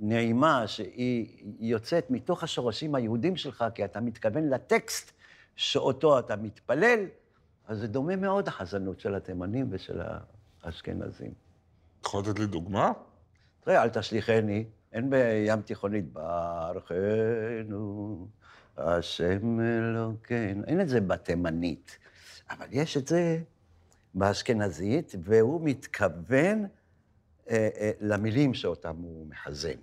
נעימה 0.00 0.66
שהיא 0.66 1.44
יוצאת 1.60 2.10
מתוך 2.10 2.42
השורשים 2.42 2.94
היהודים 2.94 3.36
שלך, 3.36 3.64
כי 3.74 3.84
אתה 3.84 4.00
מתכוון 4.00 4.48
לטקסט 4.48 5.12
שאותו 5.56 6.18
אתה 6.18 6.36
מתפלל, 6.36 7.04
אז 7.66 7.78
זה 7.78 7.86
דומה 7.86 8.16
מאוד 8.16 8.48
החזנות 8.48 9.00
של 9.00 9.14
התימנים 9.14 9.66
ושל 9.70 10.00
האשכנזים. 10.62 11.32
יכול 12.04 12.22
לתת 12.22 12.38
לי 12.38 12.46
דוגמה? 12.46 12.92
תראה, 13.60 13.82
אל 13.82 13.88
תשליכני, 13.88 14.64
אין 14.92 15.10
בים 15.10 15.62
תיכונית, 15.62 16.12
ברכנו, 16.12 17.68
השם 18.76 19.60
אלוקינו, 19.60 20.64
אין 20.64 20.80
את 20.80 20.88
זה 20.88 21.00
בתימנית, 21.00 21.98
אבל 22.50 22.66
יש 22.70 22.96
את 22.96 23.08
זה 23.08 23.38
באשכנזית, 24.14 25.14
והוא 25.22 25.60
מתכוון 25.64 26.66
אה, 27.50 27.68
אה, 27.80 27.90
למילים 28.00 28.54
שאותם 28.54 28.96
הוא 28.96 29.26
מחזן. 29.26 29.78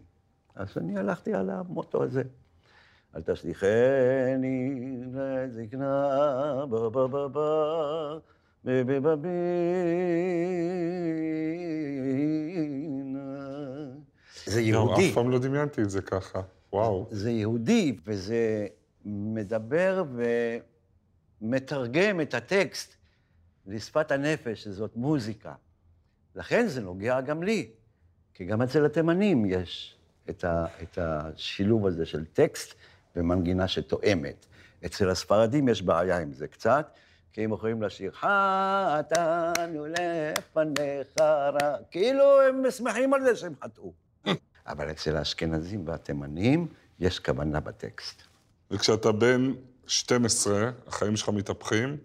אז 0.55 0.77
אני 0.77 0.97
הלכתי 0.97 1.33
על 1.33 1.49
המוטו 1.49 2.03
הזה. 2.03 2.23
אל 3.15 3.21
תשליכני 3.21 4.37
לזקנה, 5.13 6.65
בה 6.69 6.89
בה 6.89 7.07
בה 7.07 7.27
בה, 7.27 8.17
בבבינה. 8.65 9.37
זה 14.47 14.61
יהודי. 14.61 15.09
אף 15.09 15.15
פעם 15.15 15.29
לא 15.29 15.39
דמיינתי 15.39 15.81
את 15.81 15.89
זה 15.89 16.01
ככה, 16.01 16.41
וואו. 16.73 17.07
זה 17.11 17.31
יהודי, 17.31 17.97
וזה 18.05 18.67
מדבר 19.05 20.03
ומתרגם 21.41 22.21
את 22.21 22.33
הטקסט 22.33 22.95
לשפת 23.67 24.11
הנפש, 24.11 24.63
שזאת 24.63 24.95
מוזיקה. 24.95 25.53
לכן 26.35 26.67
זה 26.67 26.81
נוגע 26.81 27.21
גם 27.21 27.43
לי, 27.43 27.69
כי 28.33 28.45
גם 28.45 28.61
אצל 28.61 28.85
התימנים 28.85 29.45
יש 29.45 29.95
את, 30.29 30.43
ה, 30.43 30.65
את 30.81 30.97
השילוב 31.01 31.85
הזה 31.85 32.05
של 32.05 32.25
טקסט 32.25 32.73
ומנגינה 33.15 33.67
שתואמת. 33.67 34.45
אצל 34.85 35.09
הספרדים 35.09 35.67
יש 35.67 35.81
בעיה 35.81 36.19
עם 36.19 36.33
זה 36.33 36.47
קצת, 36.47 36.91
כי 37.33 37.43
הם 37.43 37.53
יכולים 37.53 37.81
לשיר, 37.81 38.11
חטאנו 38.11 39.85
לפניך 39.85 41.21
כאילו 41.91 42.41
הם 42.41 42.71
שמחים 42.71 43.13
על 43.13 43.23
זה 43.23 43.35
שהם 43.35 43.53
חטאו. 43.63 44.06
אבל 44.67 44.91
אצל 44.91 45.17
האשכנזים 45.17 45.87
והתימנים 45.87 46.67
יש 46.99 47.19
כוונה 47.19 47.59
בטקסט. 47.59 48.21
וכשאתה 48.71 49.11
בן 49.11 49.53
12, 49.87 50.71
החיים 50.87 51.15
שלך 51.15 51.29
מתהפכים? 51.29 51.97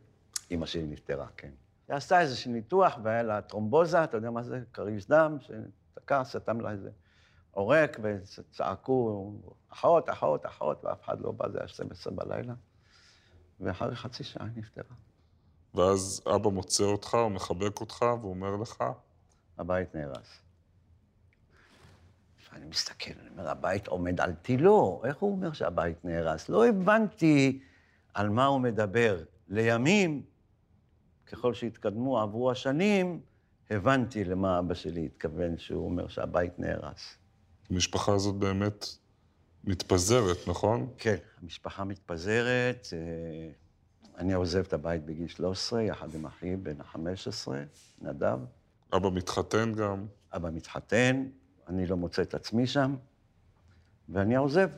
אמא 0.51 0.67
שלי 0.67 0.87
נפטרה, 0.87 1.27
כן. 1.37 1.51
היא 1.89 1.97
עשתה 1.97 2.21
איזשהו 2.21 2.53
ניתוח 2.53 2.99
והיה 3.03 3.23
לה 3.23 3.41
טרומבוזה, 3.41 4.05
אתה 4.05 4.17
יודע 4.17 4.31
מה 4.31 4.43
זה? 4.43 4.61
כריש 4.73 5.07
דם, 5.07 5.37
שתקע, 5.41 6.25
סתם 6.25 6.61
לה 6.61 6.71
איזה 6.71 6.91
עורק, 7.51 7.99
וצעקו, 8.03 9.33
אחות, 9.69 10.09
אחות, 10.09 10.47
אחות, 10.47 10.85
ואף 10.85 11.05
אחד 11.05 11.21
לא 11.21 11.33
בא, 11.33 11.49
זה 11.49 11.59
היה 11.59 11.69
12 11.69 12.13
בלילה. 12.13 12.55
ואחרי 13.61 13.97
חצי 13.97 14.25
שעה 14.25 14.47
היא 14.47 14.53
נפטרה. 14.57 14.95
ואז 15.75 16.23
אבא 16.35 16.51
מוצא 16.51 16.85
אותך, 16.85 17.15
הוא 17.15 17.29
מחבק 17.29 17.81
אותך, 17.81 18.03
והוא 18.03 18.31
אומר 18.31 18.57
לך? 18.57 18.85
הבית 19.59 19.95
נהרס. 19.95 20.41
אני 22.53 22.67
מסתכל, 22.67 23.13
אני 23.21 23.29
אומר, 23.29 23.49
הבית 23.49 23.87
עומד 23.87 24.21
על 24.21 24.33
תילו, 24.33 25.03
איך 25.05 25.17
הוא 25.17 25.33
אומר 25.33 25.53
שהבית 25.53 26.05
נהרס? 26.05 26.49
לא 26.49 26.67
הבנתי 26.67 27.61
על 28.15 28.29
מה 28.29 28.47
הוא 28.47 28.61
מדבר. 28.61 29.23
לימים, 29.49 30.23
ככל 31.27 31.55
שהתקדמו, 31.55 32.21
עברו 32.21 32.51
השנים, 32.51 33.21
הבנתי 33.71 34.25
למה 34.25 34.59
אבא 34.59 34.75
שלי 34.75 35.07
התכוון 35.07 35.59
שהוא 35.59 35.85
אומר 35.85 36.09
שהבית 36.09 36.59
נהרס. 36.59 37.17
המשפחה 37.71 38.15
הזאת 38.15 38.35
באמת 38.35 38.87
מתפזרת, 39.65 40.37
נכון? 40.47 40.89
כן, 40.99 41.17
המשפחה 41.43 41.85
מתפזרת. 41.85 42.87
אה, 42.93 43.51
אני 44.19 44.33
עוזב 44.33 44.59
את 44.59 44.73
הבית 44.73 45.05
בגיל 45.05 45.29
13, 45.29 45.83
יחד 45.83 46.15
עם 46.15 46.27
אחי 46.27 46.57
בן 46.57 46.81
ה-15, 46.81 47.49
נדב. 48.01 48.39
אבא 48.97 49.11
מתחתן 49.11 49.73
גם. 49.73 50.07
אבא 50.33 50.51
מתחתן, 50.51 51.27
אני 51.73 51.87
לא 51.87 51.97
מוצא 51.97 52.23
את 52.23 52.35
עצמי 52.35 52.67
שם, 52.67 52.95
ואני 54.09 54.37
עוזב. 54.37 54.69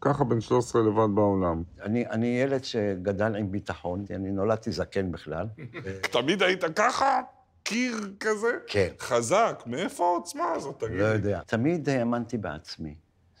ככה 0.00 0.24
בן 0.24 0.40
13 0.40 0.82
לבד 0.82 1.14
בעולם. 1.14 1.62
אני, 1.82 2.06
אני 2.06 2.26
ילד 2.26 2.64
שגדל 2.64 3.36
עם 3.36 3.50
ביטחון, 3.50 4.04
אני 4.10 4.30
נולדתי 4.30 4.72
זקן 4.72 5.12
בכלל. 5.12 5.46
תמיד 6.12 6.42
היית 6.42 6.64
ככה? 6.76 7.20
קיר 7.62 7.94
כזה? 8.20 8.58
כן. 8.66 8.88
חזק. 8.98 9.62
מאיפה 9.66 10.04
העוצמה 10.04 10.52
הזאת, 10.52 10.80
תגיד? 10.80 10.98
לא 10.98 11.04
יודע. 11.04 11.40
תמיד 11.46 11.88
האמנתי 11.88 12.38
בעצמי. 12.38 12.94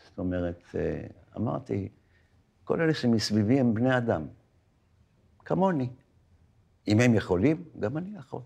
זאת 0.04 0.18
אומרת, 0.18 0.62
אה, 0.74 1.06
אמרתי, 1.36 1.88
כל 2.64 2.80
אלה 2.80 2.94
שמסביבי 2.94 3.60
הם 3.60 3.74
בני 3.74 3.96
אדם, 3.96 4.26
כמוני. 5.44 5.88
אם 6.88 7.00
הם 7.00 7.14
יכולים, 7.14 7.64
גם 7.80 7.98
אני 7.98 8.18
יכול. 8.18 8.40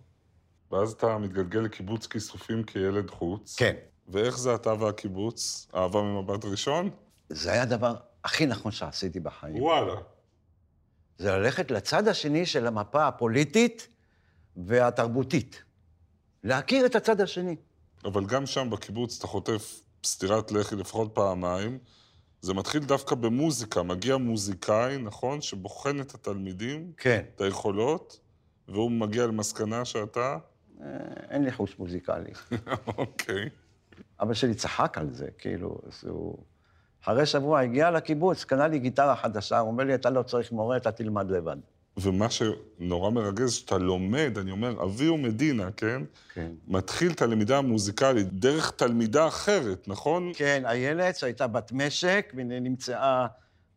ואז 0.71 0.93
אתה 0.93 1.19
מתגלגל 1.19 1.61
לקיבוץ 1.61 2.07
כיסופים 2.07 2.63
כילד 2.63 3.11
חוץ. 3.11 3.57
כן. 3.59 3.75
ואיך 4.09 4.39
זה 4.39 4.55
אתה 4.55 4.75
והקיבוץ? 4.81 5.69
אהבה 5.75 6.03
ממבט 6.03 6.45
ראשון? 6.45 6.91
זה 7.29 7.53
היה 7.53 7.63
הדבר 7.63 7.95
הכי 8.25 8.47
נכון 8.47 8.73
שעשיתי 8.73 9.21
בחיים. 9.21 9.63
וואלה. 9.63 9.95
זה 11.19 11.31
ללכת 11.31 11.71
לצד 11.71 12.09
השני 12.09 12.47
של 12.47 12.67
המפה 12.67 13.09
הפוליטית 13.09 13.89
והתרבותית. 14.57 15.63
להכיר 16.45 16.87
את 16.87 16.95
הצד 16.95 17.21
השני. 17.21 17.57
אבל 18.05 18.27
גם 18.27 18.47
שם 18.47 18.71
בקיבוץ 18.71 19.19
אתה 19.19 19.27
חוטף 19.27 19.81
סטירת 20.05 20.53
לחי 20.53 20.77
לפחות 20.77 21.11
פעמיים. 21.15 21.79
זה 22.41 22.55
מתחיל 22.55 22.85
דווקא 22.85 23.15
במוזיקה. 23.15 23.83
מגיע 23.83 24.17
מוזיקאי, 24.17 24.99
נכון? 24.99 25.41
שבוחן 25.41 26.01
את 26.01 26.15
התלמידים, 26.15 26.93
כן. 26.97 27.23
את 27.35 27.41
היכולות, 27.41 28.21
והוא 28.69 28.91
מגיע 28.91 29.27
למסקנה 29.27 29.85
שאתה... 29.85 30.39
אה, 30.81 30.87
אין 31.31 31.45
לי 31.45 31.53
חוש 31.53 31.79
מוזיקלי. 31.79 32.33
אוקיי. 32.99 33.49
אבא 34.23 34.35
שלי 34.35 34.55
צחק 34.55 34.99
על 34.99 35.13
זה, 35.13 35.27
כאילו, 35.39 35.79
אז 35.87 36.05
הוא... 36.09 36.39
אחרי 37.05 37.27
שבוע 37.27 37.61
הגיע 37.61 37.91
לקיבוץ, 37.91 38.45
קנה 38.45 38.69
לי 38.69 38.79
גיטרה 38.79 39.17
חדשה, 39.17 39.59
הוא 39.59 39.71
אומר 39.71 39.85
לי, 39.85 39.95
אתה 39.95 40.11
לא 40.11 40.23
צריך 40.23 40.53
מורה, 40.53 40.77
אתה 40.77 40.93
תלמד 40.93 41.31
לבד. 41.31 41.57
ומה 41.97 42.27
שנורא 42.31 43.11
מרגז, 43.11 43.53
שאתה 43.53 43.79
לומד, 43.79 44.39
אני 44.39 44.51
אומר, 44.51 44.85
אבי 44.85 45.07
הוא 45.07 45.19
מדינה, 45.19 45.71
כן? 45.77 46.03
כן. 46.35 46.51
מתחיל 46.69 47.13
את 47.13 47.23
הלמידה 47.23 47.59
המוזיקלית 47.59 48.33
דרך 48.33 48.71
תלמידה 48.71 49.29
אחרת, 49.29 49.89
נכון? 49.89 50.33
כן, 50.35 50.63
איילת, 50.67 51.17
שהייתה 51.17 51.47
בת 51.47 51.73
משק, 51.73 52.33
ונמצאה 52.37 53.27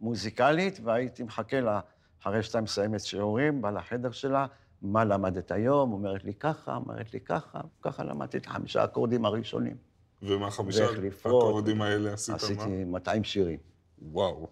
מוזיקלית, 0.02 0.80
והייתי 0.84 1.24
מחכה 1.24 1.60
לה, 1.60 1.80
אחרי 2.22 2.44
שאתה 2.44 2.62
מסיימת 2.62 3.02
שיעורים, 3.02 3.62
בא 3.62 3.72
לחדר 3.72 4.12
שלה, 4.12 4.46
מה 4.82 5.04
למדת 5.06 5.52
היום? 5.52 5.94
אומרת 5.94 6.24
לי 6.24 6.34
ככה, 6.34 6.76
אומרת 6.76 7.14
לי 7.14 7.20
ככה, 7.20 7.60
ככה 7.82 8.04
למדתי 8.04 8.38
את 8.38 8.46
חמישה 8.46 8.84
אקורדים 8.84 9.26
הראשונים. 9.26 9.91
ומה 10.22 10.52
חמישה 10.52 10.86
ואיך 10.86 11.00
לפרוט. 11.00 11.44
האקורדים 11.44 11.82
האלה 11.82 12.14
עשית 12.14 12.30
מה? 12.30 12.36
עשיתי 12.36 12.84
200 12.84 13.24
שירים. 13.24 13.58
וואו. 14.02 14.48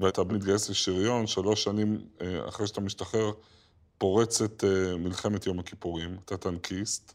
ואתה 0.00 0.24
מתגייס 0.24 0.70
לשריון, 0.70 1.26
שלוש 1.26 1.64
שנים 1.64 1.98
אה, 2.20 2.48
אחרי 2.48 2.66
שאתה 2.66 2.80
משתחרר, 2.80 3.32
פורצת 3.98 4.64
אה, 4.64 4.96
מלחמת 4.96 5.46
יום 5.46 5.58
הכיפורים, 5.58 6.16
אתה 6.24 6.36
טנקיסט. 6.36 7.12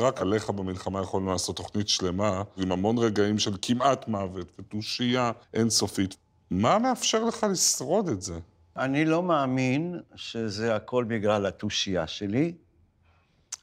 רק 0.00 0.20
עליך 0.20 0.50
במלחמה 0.50 1.00
יכולנו 1.00 1.32
לעשות 1.32 1.56
תוכנית 1.56 1.88
שלמה, 1.88 2.42
עם 2.56 2.72
המון 2.72 2.98
רגעים 2.98 3.38
של 3.38 3.52
כמעט 3.62 4.08
מוות 4.08 4.46
ותושייה 4.58 5.32
אינסופית. 5.54 6.16
מה 6.50 6.78
מאפשר 6.78 7.24
לך 7.24 7.46
לשרוד 7.50 8.08
את 8.08 8.22
זה? 8.22 8.38
אני 8.76 9.04
לא 9.04 9.22
מאמין 9.22 10.00
שזה 10.14 10.76
הכל 10.76 11.04
בגלל 11.04 11.46
התושייה 11.46 12.06
שלי. 12.06 12.54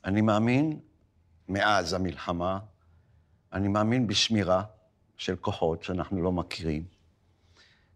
אני 0.06 0.22
מאמין, 0.22 0.80
מאז 1.50 1.94
המלחמה, 1.94 2.60
אני 3.58 3.68
מאמין 3.68 4.08
בשמירה 4.08 4.64
של 5.18 5.36
כוחות 5.36 5.84
שאנחנו 5.84 6.22
לא 6.22 6.32
מכירים. 6.32 6.86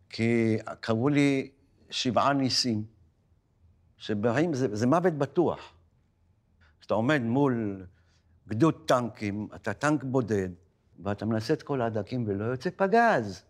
כי 0.09 0.57
קראו 0.79 1.09
לי 1.09 1.51
שבעה 1.89 2.33
ניסים, 2.33 2.83
שבהם 3.97 4.53
זה, 4.53 4.75
זה 4.75 4.87
מוות 4.87 5.13
בטוח. 5.13 5.73
כשאתה 6.79 6.93
עומד 6.93 7.21
מול 7.21 7.85
גדוד 8.47 8.83
טנקים, 8.85 9.47
אתה 9.55 9.73
טנק 9.73 10.03
בודד, 10.03 10.49
ואתה 11.03 11.25
מנסה 11.25 11.53
את 11.53 11.63
כל 11.63 11.81
ההדקים 11.81 12.23
ולא 12.27 12.45
יוצא 12.45 12.69
פגז. 12.75 13.43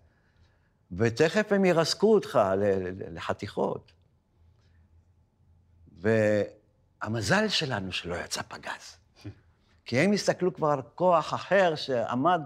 ותכף 0.92 1.52
הם 1.52 1.66
ירסקו 1.66 2.14
אותך 2.14 2.40
לחתיכות. 3.12 3.92
והמזל 5.98 7.48
שלנו 7.48 7.92
שלא 7.92 8.16
יצא 8.16 8.42
פגז. 8.42 9.01
כי 9.92 10.00
הם 10.00 10.12
הסתכלו 10.12 10.54
כבר 10.54 10.68
על 10.68 10.82
כוח 10.96 11.34
אחר 11.34 11.76
שעמד 11.76 12.42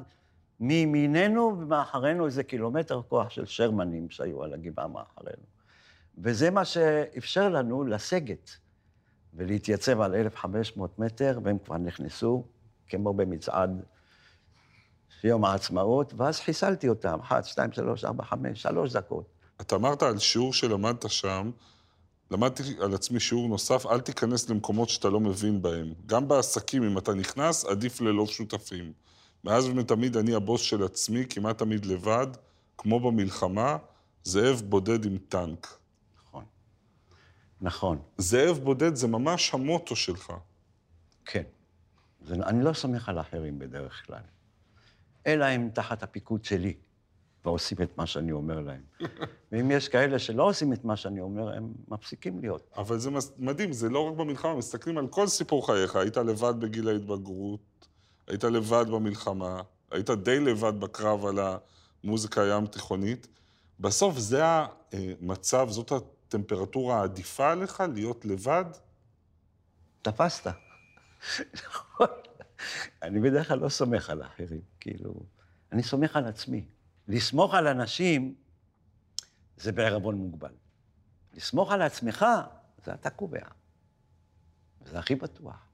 מימיננו 0.59 1.57
ומאחרינו 1.59 2.25
איזה 2.25 2.43
קילומטר 2.43 3.01
כוח 3.09 3.29
של 3.29 3.45
שרמנים 3.45 4.09
שהיו 4.09 4.43
על 4.43 4.53
הגבעה 4.53 4.87
מאחרינו. 4.87 5.43
וזה 6.17 6.51
מה 6.51 6.65
שאפשר 6.65 7.49
לנו 7.49 7.83
לסגת 7.83 8.49
ולהתייצב 9.33 10.01
על 10.01 10.15
1,500 10.15 10.99
מטר, 10.99 11.39
והם 11.43 11.57
כבר 11.57 11.77
נכנסו, 11.77 12.43
כמו 12.87 13.13
במצעד 13.13 13.83
יום 15.23 15.45
העצמאות, 15.45 16.13
ואז 16.17 16.39
חיסלתי 16.39 16.89
אותם, 16.89 17.19
אחת, 17.19 17.45
שתיים, 17.45 17.71
שלוש, 17.71 18.05
ארבע, 18.05 18.23
חמש, 18.23 18.61
שלוש 18.61 18.93
דקות. 18.93 19.25
אתה 19.61 19.75
אמרת 19.75 20.03
על 20.03 20.19
שיעור 20.19 20.53
שלמדת 20.53 21.09
שם, 21.09 21.51
למדתי 22.31 22.63
על 22.81 22.93
עצמי 22.93 23.19
שיעור 23.19 23.47
נוסף, 23.47 23.85
אל 23.85 23.99
תיכנס 23.99 24.49
למקומות 24.49 24.89
שאתה 24.89 25.09
לא 25.09 25.19
מבין 25.19 25.61
בהם. 25.61 25.93
גם 26.05 26.27
בעסקים, 26.27 26.83
אם 26.83 26.97
אתה 26.97 27.13
נכנס, 27.13 27.65
עדיף 27.65 28.01
ללא 28.01 28.25
שותפים. 28.25 28.93
מאז 29.43 29.67
ומתמיד 29.67 30.17
אני 30.17 30.35
הבוס 30.35 30.61
של 30.61 30.83
עצמי, 30.83 31.25
כמעט 31.29 31.57
תמיד 31.57 31.85
לבד, 31.85 32.27
כמו 32.77 32.99
במלחמה, 32.99 33.77
זאב 34.23 34.61
בודד 34.65 35.05
עם 35.05 35.17
טנק. 35.17 35.77
נכון. 36.23 36.45
נכון, 37.61 38.01
זאב 38.17 38.59
בודד 38.63 38.95
זה 38.95 39.07
ממש 39.07 39.53
המוטו 39.53 39.95
שלך. 39.95 40.33
כן. 41.25 41.43
זה, 42.21 42.35
אני 42.35 42.63
לא 42.63 42.73
סומך 42.73 43.09
על 43.09 43.19
אחרים 43.19 43.59
בדרך 43.59 44.05
כלל, 44.05 44.21
אלא 45.27 45.45
הם 45.45 45.69
תחת 45.73 46.03
הפיקוד 46.03 46.45
שלי, 46.45 46.73
ועושים 47.45 47.77
את 47.81 47.97
מה 47.97 48.05
שאני 48.05 48.31
אומר 48.31 48.59
להם. 48.59 48.81
ואם 49.51 49.71
יש 49.71 49.87
כאלה 49.87 50.19
שלא 50.19 50.43
עושים 50.43 50.73
את 50.73 50.85
מה 50.85 50.95
שאני 50.95 51.21
אומר, 51.21 51.53
הם 51.57 51.73
מפסיקים 51.87 52.39
להיות. 52.39 52.69
אבל 52.77 52.99
זה 52.99 53.09
מדהים, 53.37 53.73
זה 53.73 53.89
לא 53.89 54.07
רק 54.07 54.13
במלחמה, 54.17 54.55
מסתכלים 54.55 54.97
על 54.97 55.07
כל 55.07 55.27
סיפור 55.27 55.67
חייך. 55.67 55.95
היית 55.95 56.17
לבד 56.17 56.53
בגיל 56.59 56.89
ההתבגרות, 56.89 57.87
היית 58.27 58.43
לבד 58.43 58.85
במלחמה, 58.91 59.61
היית 59.91 60.09
די 60.09 60.39
לבד 60.39 60.79
בקרב 60.79 61.25
על 61.25 61.39
המוזיקה 62.03 62.41
הים 62.41 62.65
תיכונית. 62.65 63.27
בסוף 63.79 64.17
זה 64.17 64.43
המצב, 64.45 65.67
זאת 65.69 65.91
הטמפרטורה 65.91 66.99
העדיפה 66.99 67.51
עליך, 67.51 67.83
להיות 67.93 68.25
לבד? 68.25 68.65
תפסת. 70.01 70.51
נכון. 71.53 72.07
אני 73.03 73.19
בדרך 73.19 73.47
כלל 73.47 73.59
לא 73.59 73.69
סומך 73.69 74.09
על 74.09 74.21
האחרים, 74.21 74.61
כאילו, 74.79 75.13
אני 75.71 75.83
סומך 75.83 76.15
על 76.15 76.25
עצמי. 76.25 76.65
לסמוך 77.07 77.53
על 77.53 77.67
אנשים 77.67 78.35
זה 79.57 79.71
בערבון 79.71 80.15
מוגבל. 80.15 80.53
לסמוך 81.33 81.71
על 81.71 81.81
עצמך, 81.81 82.25
זה 82.85 82.93
אתה 82.93 83.09
קובע. 83.09 83.45
זה 84.85 84.99
הכי 84.99 85.15
בטוח. 85.15 85.67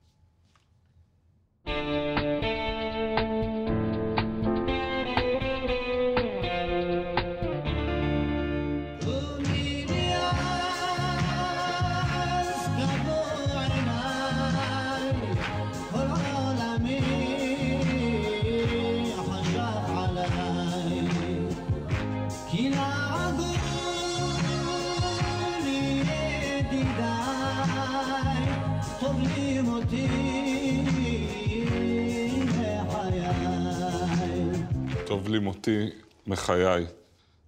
הבלים 35.31 35.47
אותי 35.47 35.89
מחיי. 36.27 36.85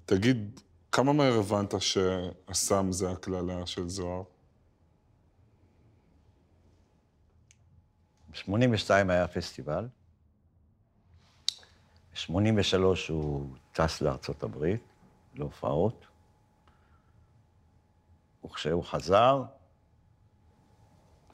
תגיד, 0.05 0.59
כמה 0.91 1.13
מהר 1.13 1.33
הבנת 1.33 1.73
שהסם 1.81 2.91
זה 2.91 3.11
הקללה 3.11 3.65
של 3.65 3.89
זוהר? 3.89 4.23
ב-82 8.29 8.89
היה 8.89 9.27
פסטיבל, 9.27 9.87
ב-83 12.13 12.77
הוא 13.09 13.55
טס 13.71 14.01
לארצות 14.01 14.43
הברית 14.43 14.83
להופעות, 15.35 16.05
וכשהוא 18.45 18.83
חזר, 18.83 19.43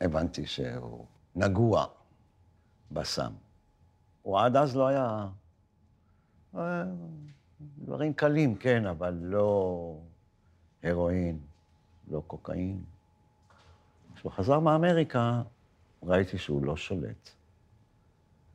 הבנתי 0.02 0.46
שהוא 0.46 1.06
נגוע 1.36 1.86
בסם. 2.92 3.34
הוא 4.22 4.40
עד 4.40 4.56
אז 4.56 4.76
לא 4.76 4.88
היה... 4.88 5.28
אה, 6.58 6.84
דברים 7.78 8.14
קלים, 8.14 8.56
כן, 8.56 8.86
אבל 8.86 9.18
לא 9.22 9.96
הרואין, 10.84 11.40
לא 12.12 12.24
קוקאין. 12.28 12.84
כשהוא 14.16 14.32
חזר 14.32 14.60
מאמריקה, 14.60 15.42
ראיתי 16.04 16.38
שהוא 16.38 16.66
לא 16.66 16.78
שולט. 16.78 17.30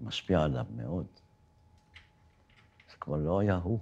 משפיע 0.00 0.42
עליו 0.42 0.64
מאוד. 0.76 1.07
זה 2.90 2.96
כבר 3.00 3.16
לא 3.16 3.40
היה 3.40 3.54
הוא. 3.54 3.78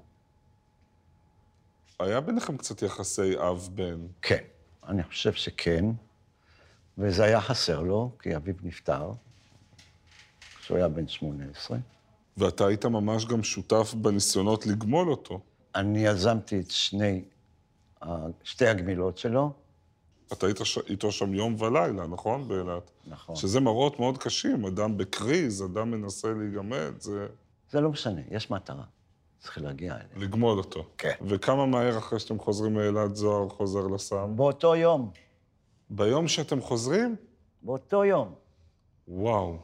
היה 1.98 2.20
ביניכם 2.20 2.56
קצת 2.56 2.82
יחסי 2.82 3.38
אב-בן. 3.38 4.06
כן, 4.22 4.44
אני 4.86 5.02
חושב 5.02 5.32
שכן, 5.32 5.84
וזה 6.98 7.24
היה 7.24 7.40
חסר 7.40 7.80
לו, 7.80 8.16
כי 8.18 8.36
אביו 8.36 8.54
נפטר, 8.62 9.12
כשהוא 10.40 10.76
היה 10.76 10.88
בן 10.88 11.08
18. 11.08 11.78
ואתה 12.36 12.66
היית 12.66 12.84
ממש 12.84 13.24
גם 13.24 13.42
שותף 13.42 13.94
בניסיונות 13.94 14.66
לגמול 14.66 15.10
אותו. 15.10 15.40
אני 15.74 16.06
יזמתי 16.06 16.60
את 16.60 16.70
שני, 16.70 17.24
שתי 18.42 18.66
הגמילות 18.66 19.18
שלו. 19.18 19.52
אתה 20.32 20.46
היית 20.46 20.58
ש... 20.64 20.78
איתו 20.88 21.12
שם 21.12 21.34
יום 21.34 21.60
ולילה, 21.60 22.06
נכון? 22.06 22.48
באילת. 22.48 22.90
נכון. 23.06 23.36
שזה 23.36 23.60
מראות 23.60 24.00
מאוד 24.00 24.18
קשים, 24.18 24.64
אדם 24.64 24.96
בקריז, 24.96 25.62
אדם 25.62 25.90
מנסה 25.90 26.28
להיגמל, 26.32 26.90
זה... 26.98 27.26
זה 27.70 27.80
לא 27.80 27.90
משנה, 27.90 28.20
יש 28.30 28.50
מטרה. 28.50 28.84
צריך 29.38 29.58
להגיע 29.58 29.94
אליה. 29.94 30.06
לגמול 30.26 30.58
אותו. 30.58 30.84
כן. 30.98 31.14
וכמה 31.26 31.66
מהר 31.66 31.98
אחרי 31.98 32.20
שאתם 32.20 32.38
חוזרים 32.38 32.74
מאילת, 32.74 33.16
זוהר 33.16 33.48
חוזר 33.48 33.86
לסם? 33.86 34.36
באותו 34.36 34.76
יום. 34.76 35.10
ביום 35.90 36.28
שאתם 36.28 36.60
חוזרים? 36.60 37.16
באותו 37.62 38.04
יום. 38.04 38.34
וואו. 39.08 39.58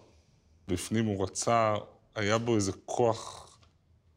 בפנים 0.68 1.06
הוא 1.06 1.22
רצה, 1.24 1.74
היה 2.18 2.38
בו 2.38 2.54
איזה 2.54 2.72
כוח... 2.84 3.44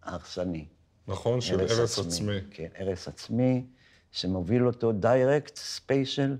הרסני. 0.03 0.65
נכון? 1.07 1.41
של 1.41 1.59
הרס 1.59 1.99
עצמי. 1.99 2.37
עצמי. 2.37 2.51
כן, 2.51 2.67
הרס 2.75 3.07
עצמי, 3.07 3.65
שמוביל 4.11 4.67
אותו 4.67 4.91
direct, 4.91 5.55
special, 5.55 6.37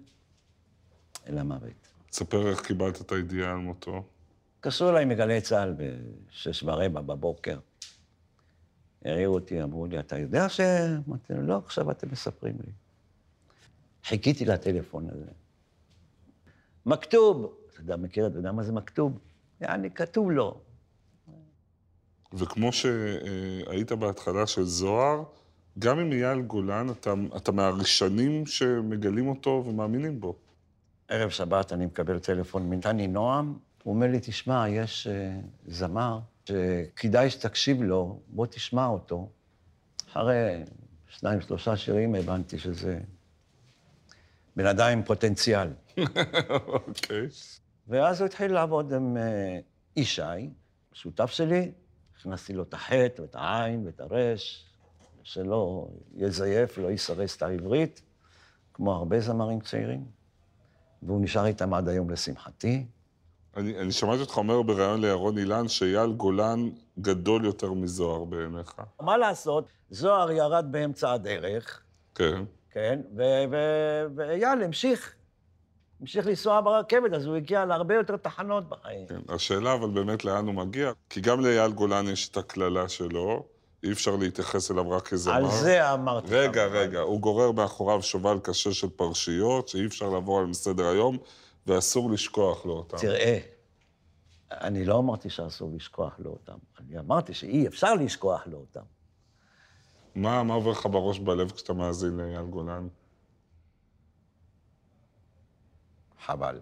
אל 1.28 1.38
המוות. 1.38 1.88
תספר 2.10 2.50
איך 2.50 2.62
קיבלת 2.62 3.02
את 3.02 3.12
הידיעה 3.12 3.52
על 3.52 3.58
מותו. 3.58 4.04
קשרו 4.60 4.89
אליי 4.89 5.06
מגלי 5.06 5.41
צה"ל 5.41 5.76
בשש 5.78 6.63
ורבע 6.63 7.02
בבוקר. 7.02 7.60
העירו 9.06 9.34
אותי, 9.34 9.63
אמרו 9.63 9.86
לי, 9.86 10.00
אתה 10.00 10.17
יודע 10.17 10.50
ש... 10.50 10.60
אמרתי 11.08 11.34
לו, 11.34 11.41
לא, 11.41 11.58
עכשיו 11.58 11.91
אתם 11.91 12.08
מספרים 12.12 12.58
לי. 12.65 12.71
חיכיתי 14.04 14.45
לטלפון 14.45 15.10
הזה. 15.10 15.32
מכתוב, 16.86 17.54
אתה 17.71 17.82
יודע, 17.82 17.95
מכיר, 17.95 18.28
אתה 18.28 18.38
יודע 18.38 18.52
מה 18.52 18.63
זה 18.63 18.71
מכתוב? 18.71 19.19
יעני, 19.62 19.91
כתוב 19.91 20.32
לו. 20.32 20.62
וכמו 22.33 22.71
שהיית 22.71 23.91
בהתחלה 23.91 24.47
של 24.47 24.63
זוהר, 24.63 25.23
גם 25.79 25.99
עם 25.99 26.11
אייל 26.11 26.41
גולן, 26.41 26.87
אתה, 26.89 27.13
אתה 27.37 27.51
מהראשונים 27.51 28.45
שמגלים 28.45 29.27
אותו 29.27 29.63
ומאמינים 29.67 30.19
בו. 30.19 30.35
ערב 31.07 31.29
שבת 31.29 31.73
אני 31.73 31.85
מקבל 31.85 32.19
טלפון 32.19 32.69
מדני 32.69 33.07
נועם, 33.07 33.57
הוא 33.83 33.93
אומר 33.93 34.07
לי, 34.07 34.19
תשמע, 34.21 34.69
יש 34.69 35.07
uh, 35.07 35.45
זמר 35.67 36.19
שכדאי 36.45 37.29
שתקשיב 37.29 37.81
לו, 37.81 38.19
בוא 38.27 38.45
תשמע 38.45 38.85
אותו. 38.87 39.29
אחרי 40.11 40.63
שניים, 41.09 41.41
שלושה 41.41 41.77
שירים 41.77 42.15
הבנתי 42.15 42.59
שזה 42.59 42.99
בן 44.55 44.65
אדם 44.65 44.89
עם 44.91 45.03
פוטנציאל. 45.03 45.67
אוקיי. 45.97 47.27
okay. 47.27 47.59
ואז 47.87 48.21
הוא 48.21 48.25
התחיל 48.25 48.53
לעבוד 48.53 48.93
עם 48.93 49.17
uh, 49.17 49.99
ישי, 49.99 50.49
שותף 50.93 51.31
שלי, 51.31 51.71
הכנסתי 52.21 52.53
לו 52.53 52.63
את 52.63 52.73
החטא 52.73 53.21
ואת 53.21 53.36
העין 53.36 53.86
ואת 53.86 53.99
הרש, 53.99 54.65
שלא 55.23 55.88
יזייף, 56.15 56.77
לא 56.77 56.91
יסרס 56.91 57.38
את 57.38 57.41
העברית, 57.41 58.01
כמו 58.73 58.93
הרבה 58.93 59.19
זמרים 59.19 59.60
צעירים, 59.60 60.05
והוא 61.03 61.21
נשאר 61.21 61.45
איתם 61.45 61.73
עד 61.73 61.88
היום 61.88 62.10
לשמחתי. 62.10 62.86
אני, 63.57 63.77
אני 63.77 63.91
שמעתי 63.91 64.21
אותך 64.21 64.38
אומר 64.38 64.62
בריאיון 64.62 65.01
לירון 65.01 65.38
אילן 65.38 65.67
שאייל 65.67 66.12
גולן 66.12 66.69
גדול 66.99 67.45
יותר 67.45 67.73
מזוהר 67.73 68.23
בעיניך. 68.23 68.81
מה 69.01 69.17
לעשות, 69.17 69.67
זוהר 69.89 70.31
ירד 70.31 70.65
באמצע 70.71 71.12
הדרך. 71.12 71.81
כן. 72.15 72.43
כן, 72.71 72.99
ואייל 74.15 74.63
המשיך. 74.63 75.15
המשיך 76.01 76.27
לנסוע 76.27 76.61
ברכבת, 76.61 77.13
אז 77.13 77.25
הוא 77.25 77.35
הגיע 77.35 77.65
להרבה 77.65 77.95
יותר 77.95 78.17
תחנות 78.17 78.69
בחיים. 78.69 79.07
כן, 79.07 79.21
השאלה 79.29 79.73
אבל 79.73 79.89
באמת 79.89 80.25
לאן 80.25 80.47
הוא 80.47 80.55
מגיע, 80.55 80.91
כי 81.09 81.21
גם 81.21 81.39
לאייל 81.39 81.71
גולן 81.71 82.07
יש 82.07 82.29
את 82.29 82.37
הקללה 82.37 82.89
שלו, 82.89 83.45
אי 83.83 83.91
אפשר 83.91 84.15
להתייחס 84.15 84.71
אליו 84.71 84.91
רק 84.91 85.07
כזמר. 85.07 85.33
על 85.33 85.51
זה 85.51 85.93
אמרתי. 85.93 86.27
רגע, 86.35 86.65
רגע, 86.65 86.99
הוא 86.99 87.21
גורר 87.21 87.51
מאחוריו 87.51 88.03
שובל 88.03 88.39
קשה 88.43 88.73
של 88.73 88.89
פרשיות, 88.89 89.67
שאי 89.67 89.85
אפשר 89.85 90.09
לעבור 90.09 90.37
עליהם 90.37 90.51
לסדר 90.51 90.87
היום, 90.87 91.17
ואסור 91.67 92.11
לשכוח 92.11 92.65
לו 92.65 92.73
אותם. 92.73 92.97
תראה, 92.97 93.39
אני 94.51 94.85
לא 94.85 94.99
אמרתי 94.99 95.29
שאסור 95.29 95.71
לשכוח 95.75 96.13
לו 96.19 96.31
אותם, 96.31 96.57
אני 96.79 96.99
אמרתי 96.99 97.33
שאי 97.33 97.67
אפשר 97.67 97.93
לשכוח 97.93 98.47
לו 98.47 98.57
אותם. 98.57 98.85
מה, 100.15 100.43
מה 100.43 100.53
עובר 100.53 100.71
לך 100.71 100.85
בראש 100.85 101.19
בלב 101.19 101.51
כשאתה 101.51 101.73
מאזין 101.73 102.17
לאייל 102.17 102.45
גולן? 102.45 102.87
חבל. 106.25 106.62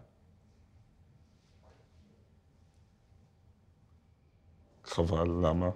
חבל, 4.84 5.28
למה? 5.46 5.70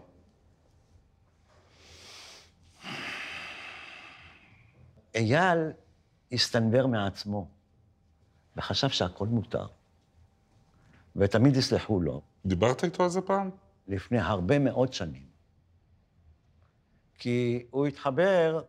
אייל 5.15 5.57
הסתנוור 6.31 6.87
מעצמו, 6.87 7.47
וחשב 8.57 8.89
שהכל 8.89 9.27
מותר. 9.27 9.67
ותמיד 11.15 11.55
יסלחו 11.55 12.01
לו. 12.01 12.21
דיברת 12.45 12.83
איתו 12.83 13.03
על 13.03 13.09
זה 13.09 13.21
פעם? 13.21 13.49
לפני 13.87 14.19
הרבה 14.19 14.59
מאוד 14.59 14.93
שנים. 14.93 15.25
כי 17.17 17.65
הוא 17.71 17.87
התחבר 17.87 18.63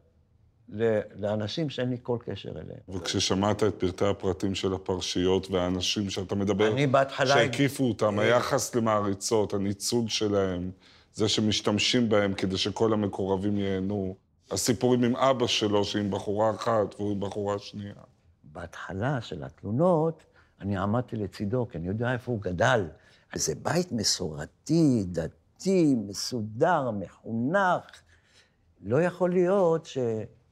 לאנשים 1.17 1.71
שאין 1.71 1.91
לי 1.91 1.97
כל 2.03 2.19
קשר 2.25 2.51
אליהם. 2.51 2.81
וכששמעת 2.89 3.63
את 3.63 3.75
פרטי 3.75 4.05
הפרטים 4.05 4.55
של 4.55 4.75
הפרשיות 4.75 5.51
והאנשים 5.51 6.11
שאתה 6.11 6.35
מדבר, 6.35 6.73
אני 6.73 6.87
בהתחלה... 6.87 7.35
שהקיפו 7.35 7.85
אותם, 7.85 8.19
היחס 8.19 8.75
למעריצות, 8.75 9.55
הניצול 9.55 10.09
שלהם, 10.09 10.71
זה 11.15 11.29
שמשתמשים 11.29 12.09
בהם 12.09 12.35
כדי 12.35 12.57
שכל 12.57 12.93
המקורבים 12.93 13.59
ייהנו, 13.59 14.17
הסיפורים 14.51 15.05
עם 15.05 15.17
אבא 15.17 15.47
שלו, 15.47 15.85
שעם 15.85 16.11
בחורה 16.11 16.51
אחת 16.51 16.95
והוא 16.95 17.13
עם 17.13 17.21
בחורה 17.21 17.59
שנייה. 17.59 17.95
בהתחלה 18.45 19.21
של 19.21 19.45
התלונות, 19.45 20.25
אני 20.61 20.77
עמדתי 20.77 21.17
לצידו, 21.17 21.67
כי 21.71 21.79
אני 21.79 21.89
יודע 21.89 22.13
איפה 22.13 22.33
הוא 22.33 22.41
גדל. 22.41 22.87
זה 23.35 23.55
בית 23.63 23.93
מסורתי, 23.93 25.05
דתי, 25.07 25.95
מסודר, 26.07 26.91
מחונך. 26.91 28.03
לא 28.83 29.03
יכול 29.03 29.31
להיות 29.33 29.87
ש... 29.87 29.99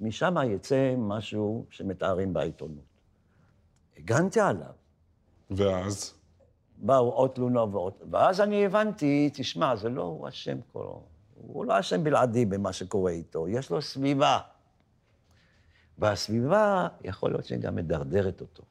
משם 0.03 0.37
יצא 0.47 0.95
משהו 0.99 1.67
שמתארים 1.71 2.33
בעיתונות. 2.33 2.85
הגנתי 3.97 4.41
עליו. 4.41 4.73
ואז? 5.51 6.15
באו 6.77 7.11
עוד 7.11 7.31
תלונות 7.31 7.69
ועוד... 7.73 7.93
ואז 8.11 8.41
אני 8.41 8.67
הבנתי, 8.67 9.31
תשמע, 9.35 9.77
זה 9.77 9.89
לא 9.89 10.03
הוא 10.03 10.29
אשם 10.29 10.59
כולו. 10.73 11.03
הוא 11.35 11.65
לא 11.65 11.81
אשם 11.81 12.05
בלעדי 12.05 12.47
במה 12.47 12.73
שקורה 12.73 13.11
איתו, 13.11 13.49
יש 13.49 13.71
לו 13.71 13.83
סביבה. 13.83 14.41
והסביבה, 15.99 16.89
יכול 17.05 17.31
להיות 17.31 17.45
שהיא 17.45 17.59
גם 17.59 17.75
מדרדרת 17.75 18.41
אותו. 18.41 18.63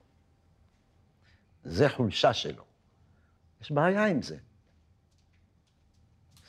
זה 1.63 1.89
חולשה 1.89 2.33
שלו. 2.33 2.63
יש 3.61 3.71
בעיה 3.71 4.05
עם 4.05 4.21
זה. 4.21 4.37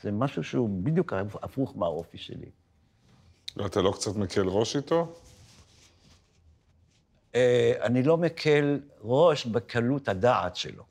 זה 0.01 0.11
משהו 0.11 0.43
שהוא 0.43 0.83
בדיוק 0.83 1.13
הפוך 1.41 1.77
מהאופי 1.77 2.17
שלי. 2.17 2.51
ואתה 3.57 3.81
לא 3.81 3.91
קצת 3.91 4.15
מקל 4.15 4.47
ראש 4.47 4.75
איתו? 4.75 5.13
אה, 7.35 7.73
אני 7.81 8.03
לא 8.03 8.17
מקל 8.17 8.79
ראש 9.01 9.45
בקלות 9.45 10.07
הדעת 10.07 10.55
שלו. 10.55 10.83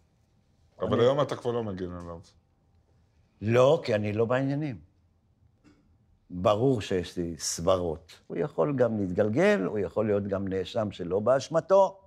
אבל 0.80 1.00
היום 1.00 1.20
אתה 1.20 1.36
כבר 1.36 1.50
לא 1.50 1.64
מגן 1.64 1.92
עליו. 1.92 2.20
לא, 3.42 3.82
כי 3.84 3.94
אני 3.94 4.12
לא 4.12 4.24
בעניינים. 4.24 4.78
ברור 6.30 6.80
שיש 6.80 7.16
לי 7.16 7.34
סברות. 7.38 8.12
הוא 8.26 8.36
יכול 8.36 8.76
גם 8.76 8.98
להתגלגל, 8.98 9.64
הוא 9.64 9.78
יכול 9.78 10.06
להיות 10.06 10.26
גם 10.26 10.48
נאשם 10.48 10.90
שלא 10.90 11.20
באשמתו, 11.20 12.00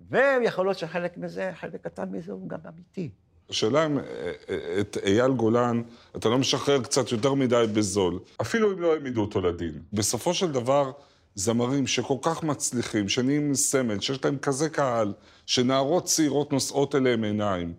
ויכול 0.00 0.66
להיות 0.66 0.78
שחלק 0.78 1.16
מזה, 1.16 1.50
חלק 1.54 1.82
קטן 1.84 2.10
מזה 2.10 2.32
הוא 2.32 2.48
גם 2.48 2.58
אמיתי. 2.68 3.10
השאלה 3.52 3.86
אם 3.86 3.98
אה, 3.98 4.04
אה, 4.48 4.80
את 4.80 4.96
אייל 5.04 5.32
גולן, 5.32 5.82
אתה 6.16 6.28
לא 6.28 6.38
משחרר 6.38 6.82
קצת 6.82 7.12
יותר 7.12 7.34
מדי 7.34 7.64
בזול, 7.72 8.18
אפילו 8.40 8.72
אם 8.72 8.80
לא 8.80 8.92
העמידו 8.92 9.20
אותו 9.20 9.40
לדין. 9.40 9.72
בסופו 9.92 10.34
של 10.34 10.52
דבר, 10.52 10.92
זמרים 11.34 11.86
שכל 11.86 12.16
כך 12.22 12.42
מצליחים, 12.42 13.08
שנהיים 13.08 13.54
סמל, 13.54 14.00
שיש 14.00 14.24
להם 14.24 14.38
כזה 14.38 14.68
קהל, 14.68 15.12
שנערות 15.46 16.04
צעירות 16.04 16.52
נושאות 16.52 16.94
אליהם 16.94 17.24
עיניים, 17.24 17.72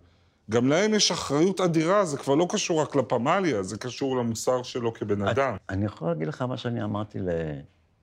גם 0.50 0.68
להם 0.68 0.94
יש 0.94 1.10
אחריות 1.10 1.60
אדירה, 1.60 2.04
זה 2.04 2.16
כבר 2.16 2.34
לא 2.34 2.46
קשור 2.50 2.82
רק 2.82 2.96
לפמליה, 2.96 3.62
זה 3.62 3.78
קשור 3.78 4.16
למוסר 4.16 4.62
שלו 4.62 4.94
כבן 4.94 5.22
אדם. 5.22 5.56
אני 5.68 5.84
יכול 5.84 6.08
להגיד 6.08 6.28
לך 6.28 6.42
מה 6.42 6.56
שאני 6.56 6.84
אמרתי 6.84 7.18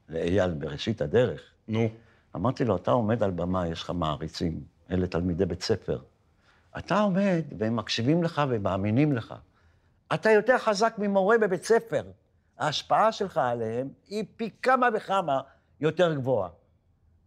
לאייל 0.09 0.51
בראשית 0.51 1.01
הדרך. 1.01 1.41
נו. 1.67 1.89
אמרתי 2.35 2.65
לו, 2.65 2.75
אתה 2.75 2.91
עומד 2.91 3.23
על 3.23 3.31
במה, 3.31 3.67
יש 3.67 3.83
לך 3.83 3.89
מעריצים, 3.95 4.61
אלה 4.91 5.07
תלמידי 5.07 5.45
בית 5.45 5.61
ספר. 5.61 5.97
אתה 6.77 6.99
עומד 6.99 7.43
והם 7.57 7.75
מקשיבים 7.75 8.23
לך 8.23 8.41
ומאמינים 8.49 9.13
לך. 9.13 9.33
אתה 10.13 10.31
יותר 10.31 10.57
חזק 10.57 10.93
ממורה 10.97 11.37
בבית 11.37 11.63
ספר. 11.63 12.11
ההשפעה 12.57 13.11
שלך 13.11 13.37
עליהם 13.37 13.89
היא 14.07 14.23
פי 14.35 14.49
כמה 14.61 14.87
וכמה 14.93 15.41
יותר 15.79 16.13
גבוהה. 16.13 16.49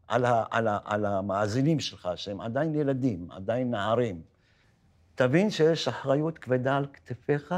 על, 0.09 0.25
ה, 0.25 0.45
על, 0.51 0.69
ה, 0.69 0.79
על 0.85 1.07
המאזינים 1.07 1.81
שלך, 1.81 2.09
שהם 2.17 2.41
עדיין 2.41 2.75
ילדים, 2.75 3.31
עדיין 3.31 3.71
נערים. 3.71 4.23
תבין 5.15 5.51
שיש 5.51 5.89
אחריות 5.89 6.39
כבדה 6.39 6.77
על 6.77 6.87
כתפיך 6.93 7.55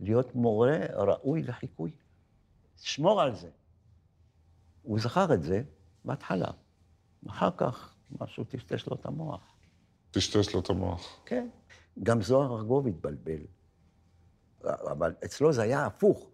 להיות 0.00 0.34
מורה 0.34 0.78
ראוי 0.92 1.42
לחיקוי. 1.42 1.90
שמור 2.76 3.22
על 3.22 3.34
זה. 3.34 3.48
הוא 4.82 5.00
זכר 5.00 5.34
את 5.34 5.42
זה 5.42 5.62
בהתחלה. 6.04 6.48
אחר 7.28 7.50
כך 7.56 7.94
משהו 8.20 8.44
טשטש 8.44 8.86
לו 8.86 8.96
את 8.96 9.06
המוח. 9.06 9.53
טשטש 10.14 10.54
לו 10.54 10.60
את 10.60 10.70
המוח. 10.70 11.20
כן. 11.26 11.48
גם 12.02 12.22
זוהר 12.22 12.56
ארגוב 12.56 12.86
התבלבל. 12.86 13.40
אבל 14.64 15.14
אצלו 15.24 15.52
זה 15.52 15.62
היה 15.62 15.86
הפוך. 15.86 16.30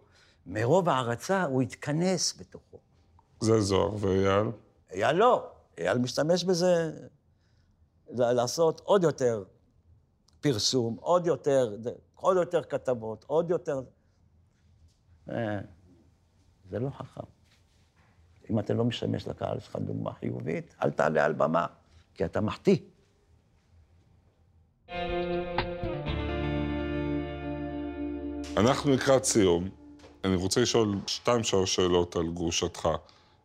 מרוב 0.46 0.88
הערצה 0.88 1.44
הוא 1.44 1.62
התכנס 1.62 2.40
בתוכו. 2.40 2.78
זה 3.40 3.60
זוהר, 3.60 3.94
ואייל? 3.98 4.46
אייל 4.90 5.16
לא. 5.16 5.50
אייל 5.78 5.98
משתמש 5.98 6.44
בזה 6.44 6.92
לעשות 8.10 8.80
עוד 8.84 9.02
יותר 9.02 9.44
פרסום, 10.40 10.96
עוד 11.00 11.26
יותר, 11.26 11.76
עוד 12.14 12.36
יותר 12.36 12.62
כתבות, 12.62 13.24
עוד 13.24 13.50
יותר... 13.50 13.82
אה, 15.30 15.60
זה 16.70 16.78
לא 16.78 16.90
חכם. 16.90 17.20
אם 18.50 18.58
אתה 18.58 18.74
לא 18.74 18.84
משמש 18.84 19.28
לקהל 19.28 19.60
שלך 19.60 19.76
דוגמה 19.76 20.12
חיובית, 20.12 20.74
אל 20.82 20.90
תעלה 20.90 21.24
על 21.24 21.32
במה, 21.32 21.66
כי 22.14 22.24
אתה 22.24 22.40
מחטיא. 22.40 22.76
אנחנו 28.60 28.90
לקראת 28.90 29.24
סיום. 29.24 29.68
אני 30.24 30.36
רוצה 30.36 30.60
לשאול 30.60 30.98
שתיים, 31.06 31.42
שלוש 31.42 31.74
שאלות 31.74 32.16
על 32.16 32.28
גרושתך. 32.28 32.88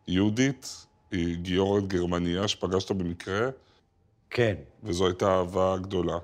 יהודית 0.08 0.86
היא 1.10 1.36
גיורת 1.36 1.88
גרמניה 1.88 2.48
שפגשת 2.48 2.90
במקרה? 2.90 3.48
כן. 4.30 4.54
וזו 4.82 5.06
הייתה 5.06 5.26
אהבה 5.26 5.76
גדולה. 5.80 6.18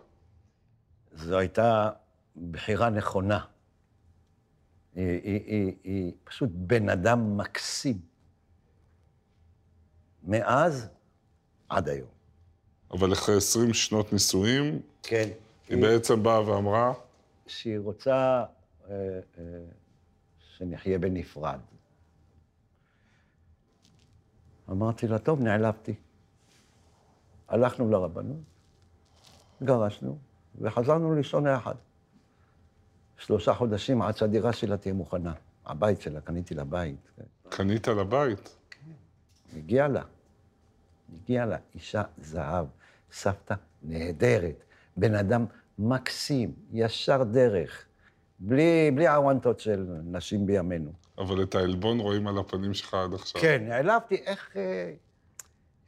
זו 1.12 1.38
הייתה 1.38 1.90
בחירה 2.50 2.90
נכונה. 2.90 3.38
היא, 4.94 5.20
היא, 5.22 5.40
היא, 5.46 5.74
היא 5.84 6.12
פשוט 6.24 6.50
בן 6.52 6.88
אדם 6.88 7.36
מקסים. 7.36 7.98
מאז 10.24 10.88
עד 11.68 11.88
היום. 11.88 12.08
אבל 12.90 13.12
אחרי 13.12 13.36
20 13.36 13.74
שנות 13.74 14.12
נישואים, 14.12 14.80
כן. 15.02 15.28
היא, 15.68 15.76
היא 15.76 15.82
בעצם 15.82 16.22
באה 16.22 16.48
ואמרה... 16.48 16.92
שהיא 17.46 17.78
רוצה 17.78 18.44
שנחיה 20.38 20.98
בנפרד. 20.98 21.58
אמרתי 24.70 25.08
לה, 25.08 25.18
טוב, 25.18 25.40
נעלבתי. 25.40 25.94
הלכנו 27.48 27.90
לרבנות, 27.90 28.36
גרשנו, 29.62 30.18
וחזרנו 30.60 31.14
לישון 31.14 31.46
יחד. 31.46 31.74
שלושה 33.16 33.54
חודשים 33.54 34.02
עד 34.02 34.16
שהדירה 34.16 34.52
שלה 34.52 34.76
תהיה 34.76 34.94
מוכנה. 34.94 35.34
הבית 35.66 36.00
שלה, 36.00 36.20
קניתי 36.20 36.54
לה 36.54 36.64
בית. 36.64 37.10
קנית 37.48 37.88
לה 37.88 38.04
בית? 38.04 38.56
כן. 38.70 38.90
הגיע 39.56 39.88
לה. 39.88 40.02
הגיע 41.14 41.46
לה 41.46 41.56
אישה 41.74 42.02
זהב, 42.18 42.66
סבתא 43.12 43.54
נהדרת, 43.82 44.64
בן 44.96 45.14
אדם 45.14 45.46
מקסים, 45.78 46.54
ישר 46.72 47.24
דרך, 47.24 47.86
בלי, 48.44 48.90
בלי 48.94 49.08
עוונטות 49.08 49.60
של 49.60 49.86
נשים 50.04 50.46
בימינו. 50.46 50.92
אבל 51.18 51.42
את 51.42 51.54
העלבון 51.54 52.00
רואים 52.00 52.26
על 52.26 52.38
הפנים 52.38 52.74
שלך 52.74 52.94
עד 52.94 53.14
עכשיו. 53.14 53.40
כן, 53.40 53.64
נעלבתי 53.68 54.14
איך... 54.14 54.56
אה, 54.56 54.92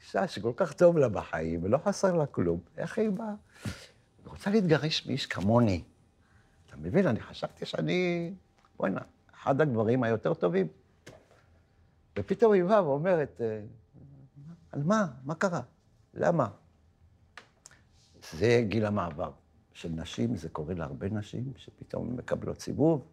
אישה 0.00 0.28
שכל 0.28 0.52
כך 0.56 0.72
טוב 0.72 0.98
לה 0.98 1.08
בחיים, 1.08 1.64
ולא 1.64 1.78
חסר 1.78 2.16
לה 2.16 2.26
כלום, 2.26 2.60
איך 2.76 2.98
היא 2.98 3.10
באה? 3.10 3.34
היא 3.64 3.72
רוצה 4.26 4.50
להתגרש 4.50 5.06
מאיש 5.06 5.26
כמוני. 5.26 5.82
אתה 6.66 6.76
מבין? 6.76 7.06
אני 7.06 7.20
חשבתי 7.20 7.66
שאני... 7.66 8.32
בוא'נה, 8.76 9.00
אחד 9.34 9.60
הגברים 9.60 10.02
היותר 10.02 10.34
טובים. 10.34 10.66
ופתאום 12.18 12.52
היא 12.52 12.64
באה 12.64 12.88
ואומרת, 12.88 13.40
אה, 13.40 13.60
על 14.72 14.82
מה? 14.82 15.06
מה 15.24 15.34
קרה? 15.34 15.60
למה? 16.14 16.46
זה 18.32 18.62
גיל 18.68 18.86
המעבר 18.86 19.30
של 19.74 19.88
נשים, 19.88 20.36
זה 20.36 20.48
קורה 20.48 20.74
להרבה 20.74 21.08
נשים, 21.08 21.52
שפתאום 21.56 22.16
מקבלות 22.16 22.60
סיבוב, 22.60 23.04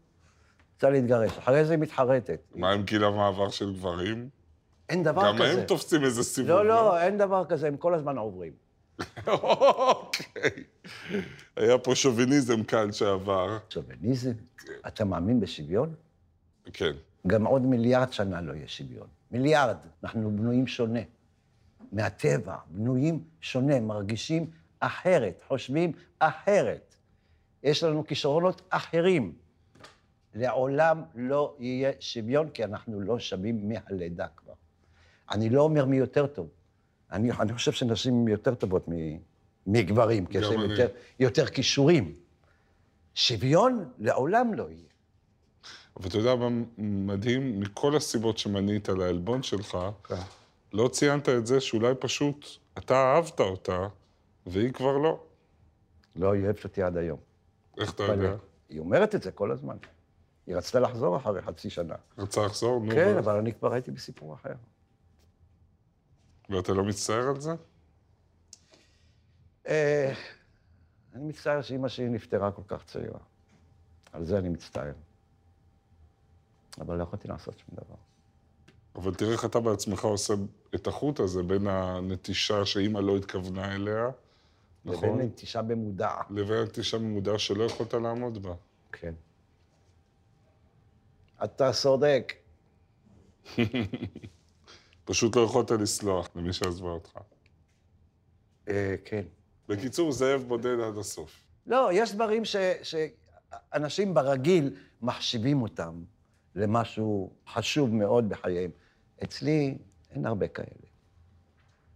רוצה 0.73 0.89
להתגרש, 0.89 1.37
אחרי 1.37 1.65
זה 1.65 1.73
היא 1.73 1.81
מתחרטת. 1.81 2.39
מה 2.55 2.71
עם 2.71 2.83
גיל 2.83 3.03
המעבר 3.03 3.49
של 3.49 3.73
גברים? 3.73 4.29
אין 4.89 5.03
דבר 5.03 5.21
גם 5.27 5.35
כזה. 5.35 5.53
גם 5.53 5.59
הם 5.59 5.65
תופסים 5.65 6.03
איזה 6.03 6.23
סיבוב, 6.23 6.49
לא? 6.49 6.65
לא, 6.65 6.75
לא, 6.75 7.01
אין 7.01 7.17
דבר 7.17 7.45
כזה, 7.45 7.67
הם 7.67 7.77
כל 7.77 7.93
הזמן 7.93 8.17
עוברים. 8.17 8.51
אוקיי. 9.27 10.51
היה 11.55 11.77
פה 11.77 11.95
שוביניזם 11.95 12.63
כאן 12.63 12.91
שעבר. 12.91 13.57
שוביניזם? 13.69 14.31
אתה 14.87 15.05
מאמין 15.05 15.39
בשוויון? 15.39 15.93
כן. 16.73 16.91
גם 17.27 17.45
עוד 17.45 17.61
מיליארד 17.61 18.13
שנה 18.13 18.41
לא 18.41 18.53
יהיה 18.53 18.67
שוויון. 18.67 19.07
מיליארד. 19.31 19.77
אנחנו 20.03 20.31
בנויים 20.31 20.67
שונה. 20.67 20.99
מהטבע, 21.91 22.55
בנויים 22.69 23.23
שונה, 23.41 23.79
מרגישים 23.79 24.49
אחרת, 24.81 25.43
חושבים 25.47 25.91
אחרת. 26.19 26.95
יש 27.63 27.83
לנו 27.83 28.07
כישרונות 28.07 28.61
אחרים. 28.69 29.33
לעולם 30.35 31.03
לא 31.15 31.55
יהיה 31.59 31.91
שוויון, 31.99 32.49
כי 32.49 32.63
אנחנו 32.63 33.01
לא 33.01 33.19
שווים 33.19 33.69
מהלידה 33.69 34.27
כבר. 34.37 34.53
אני 35.31 35.49
לא 35.49 35.61
אומר 35.61 35.85
מי 35.85 35.97
יותר 35.97 36.27
טוב. 36.27 36.49
אני, 37.11 37.31
אני 37.31 37.53
חושב 37.53 37.71
שנשים 37.71 38.27
יותר 38.27 38.55
טובות 38.55 38.85
מגברים, 39.67 40.25
כי 40.25 40.37
יש 40.37 40.45
להם 40.47 40.69
יותר, 40.69 40.87
יותר 41.19 41.45
כישורים. 41.45 42.15
שוויון 43.15 43.91
לעולם 43.99 44.53
לא 44.53 44.69
יהיה. 44.69 44.91
אבל 45.97 46.09
אתה 46.09 46.17
יודע 46.17 46.35
מה 46.35 46.49
מדהים? 46.77 47.59
מכל 47.59 47.95
הסיבות 47.95 48.37
שמנית 48.37 48.89
על 48.89 49.01
העלבון 49.01 49.43
שלך, 49.43 49.77
כן. 50.03 50.15
לא 50.73 50.87
ציינת 50.87 51.29
את 51.29 51.47
זה 51.47 51.59
שאולי 51.59 51.93
פשוט 51.99 52.45
אתה 52.77 52.95
אהבת 52.95 53.39
אותה, 53.39 53.87
והיא 54.45 54.73
כבר 54.73 54.97
לא. 54.97 55.23
לא, 56.15 56.33
היא 56.33 56.43
אוהבת 56.43 56.63
אותי 56.63 56.83
עד 56.83 56.97
היום. 56.97 57.19
איך 57.77 57.93
אתה 57.93 58.03
יודע? 58.03 58.35
היא 58.69 58.79
אומרת 58.79 59.15
את 59.15 59.23
זה 59.23 59.31
כל 59.31 59.51
הזמן. 59.51 59.77
היא 60.47 60.55
רצתה 60.55 60.79
לחזור 60.79 61.17
אחרי 61.17 61.41
חצי 61.41 61.69
שנה. 61.69 61.95
רצתה 62.17 62.45
לחזור? 62.45 62.79
נו. 62.79 62.91
כן, 62.91 63.17
אבל 63.17 63.35
אני 63.37 63.53
כבר 63.53 63.73
הייתי 63.73 63.91
בסיפור 63.91 64.33
אחר. 64.33 64.53
ואתה 66.49 66.73
לא 66.73 66.83
מצטער 66.83 67.27
על 67.27 67.41
זה? 67.41 67.51
אה, 69.67 70.13
אני 71.13 71.25
מצטער 71.25 71.61
שאימא 71.61 71.87
שלי 71.87 72.09
נפטרה 72.09 72.51
כל 72.51 72.61
כך 72.67 72.83
צעירה. 72.85 73.19
על 74.13 74.25
זה 74.25 74.37
אני 74.37 74.49
מצטער. 74.49 74.93
אבל 76.81 76.97
לא 76.97 77.03
יכולתי 77.03 77.27
לעשות 77.27 77.59
שום 77.59 77.75
דבר. 77.75 77.95
אבל 78.95 79.15
תראה 79.15 79.31
איך 79.31 79.45
אתה 79.45 79.59
בעצמך 79.59 80.05
עושה 80.05 80.33
את 80.75 80.87
החוט 80.87 81.19
הזה 81.19 81.43
בין 81.43 81.67
הנטישה 81.67 82.65
שאימא 82.65 82.99
לא 82.99 83.17
התכוונה 83.17 83.75
אליה, 83.75 84.09
נכון? 84.85 85.09
לבין 85.09 85.25
נטישה 85.25 85.61
במודע. 85.61 86.11
לבין 86.29 86.63
נטישה 86.63 86.97
במודע 86.97 87.39
שלא 87.39 87.63
יכולת 87.63 87.93
לעמוד 87.93 88.43
בה. 88.43 88.53
כן. 88.91 89.13
אתה 91.43 91.71
צודק. 91.73 92.33
פשוט 95.05 95.35
לא 95.35 95.41
יכולת 95.41 95.71
לסלוח 95.71 96.29
למי 96.35 96.53
שעזבה 96.53 96.89
אותך. 96.89 97.17
אה, 98.67 98.95
כן. 99.05 99.23
בקיצור, 99.69 100.11
זאב 100.11 100.43
בודד 100.47 100.79
עד 100.79 100.97
הסוף. 100.97 101.43
לא, 101.67 101.89
יש 101.93 102.15
דברים 102.15 102.43
שאנשים 102.83 104.13
ברגיל 104.13 104.75
מחשיבים 105.01 105.61
אותם. 105.61 106.03
למשהו 106.55 107.33
חשוב 107.47 107.93
מאוד 107.93 108.29
בחייהם. 108.29 108.71
אצלי 109.23 109.77
אין 110.09 110.25
הרבה 110.25 110.47
כאלה. 110.47 110.87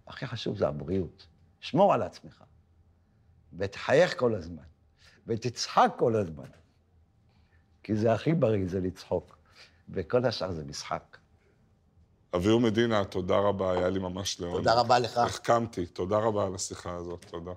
הכי 0.07 0.27
חשוב 0.27 0.57
זה 0.57 0.67
הבריאות. 0.67 1.27
שמור 1.59 1.93
על 1.93 2.01
עצמך, 2.01 2.43
ותחייך 3.57 4.19
כל 4.19 4.35
הזמן, 4.35 4.63
ותצחק 5.27 5.93
כל 5.97 6.15
הזמן. 6.15 6.49
כי 7.83 7.95
זה 7.95 8.13
הכי 8.13 8.33
בריא, 8.33 8.67
זה 8.67 8.79
לצחוק. 8.79 9.37
וכל 9.89 10.25
השאר 10.25 10.51
זה 10.51 10.63
משחק. 10.63 11.17
אביהו 12.35 12.59
מדינה, 12.59 13.05
תודה 13.05 13.37
רבה, 13.37 13.71
היה 13.71 13.89
לי 13.89 13.99
ממש 13.99 14.39
לעונג. 14.39 14.57
תודה 14.57 14.79
רבה 14.79 14.99
לך. 14.99 15.17
החכמתי, 15.17 15.85
תודה 15.85 16.17
רבה 16.17 16.45
על 16.45 16.55
השיחה 16.55 16.95
הזאת, 16.95 17.25
תודה. 17.29 17.51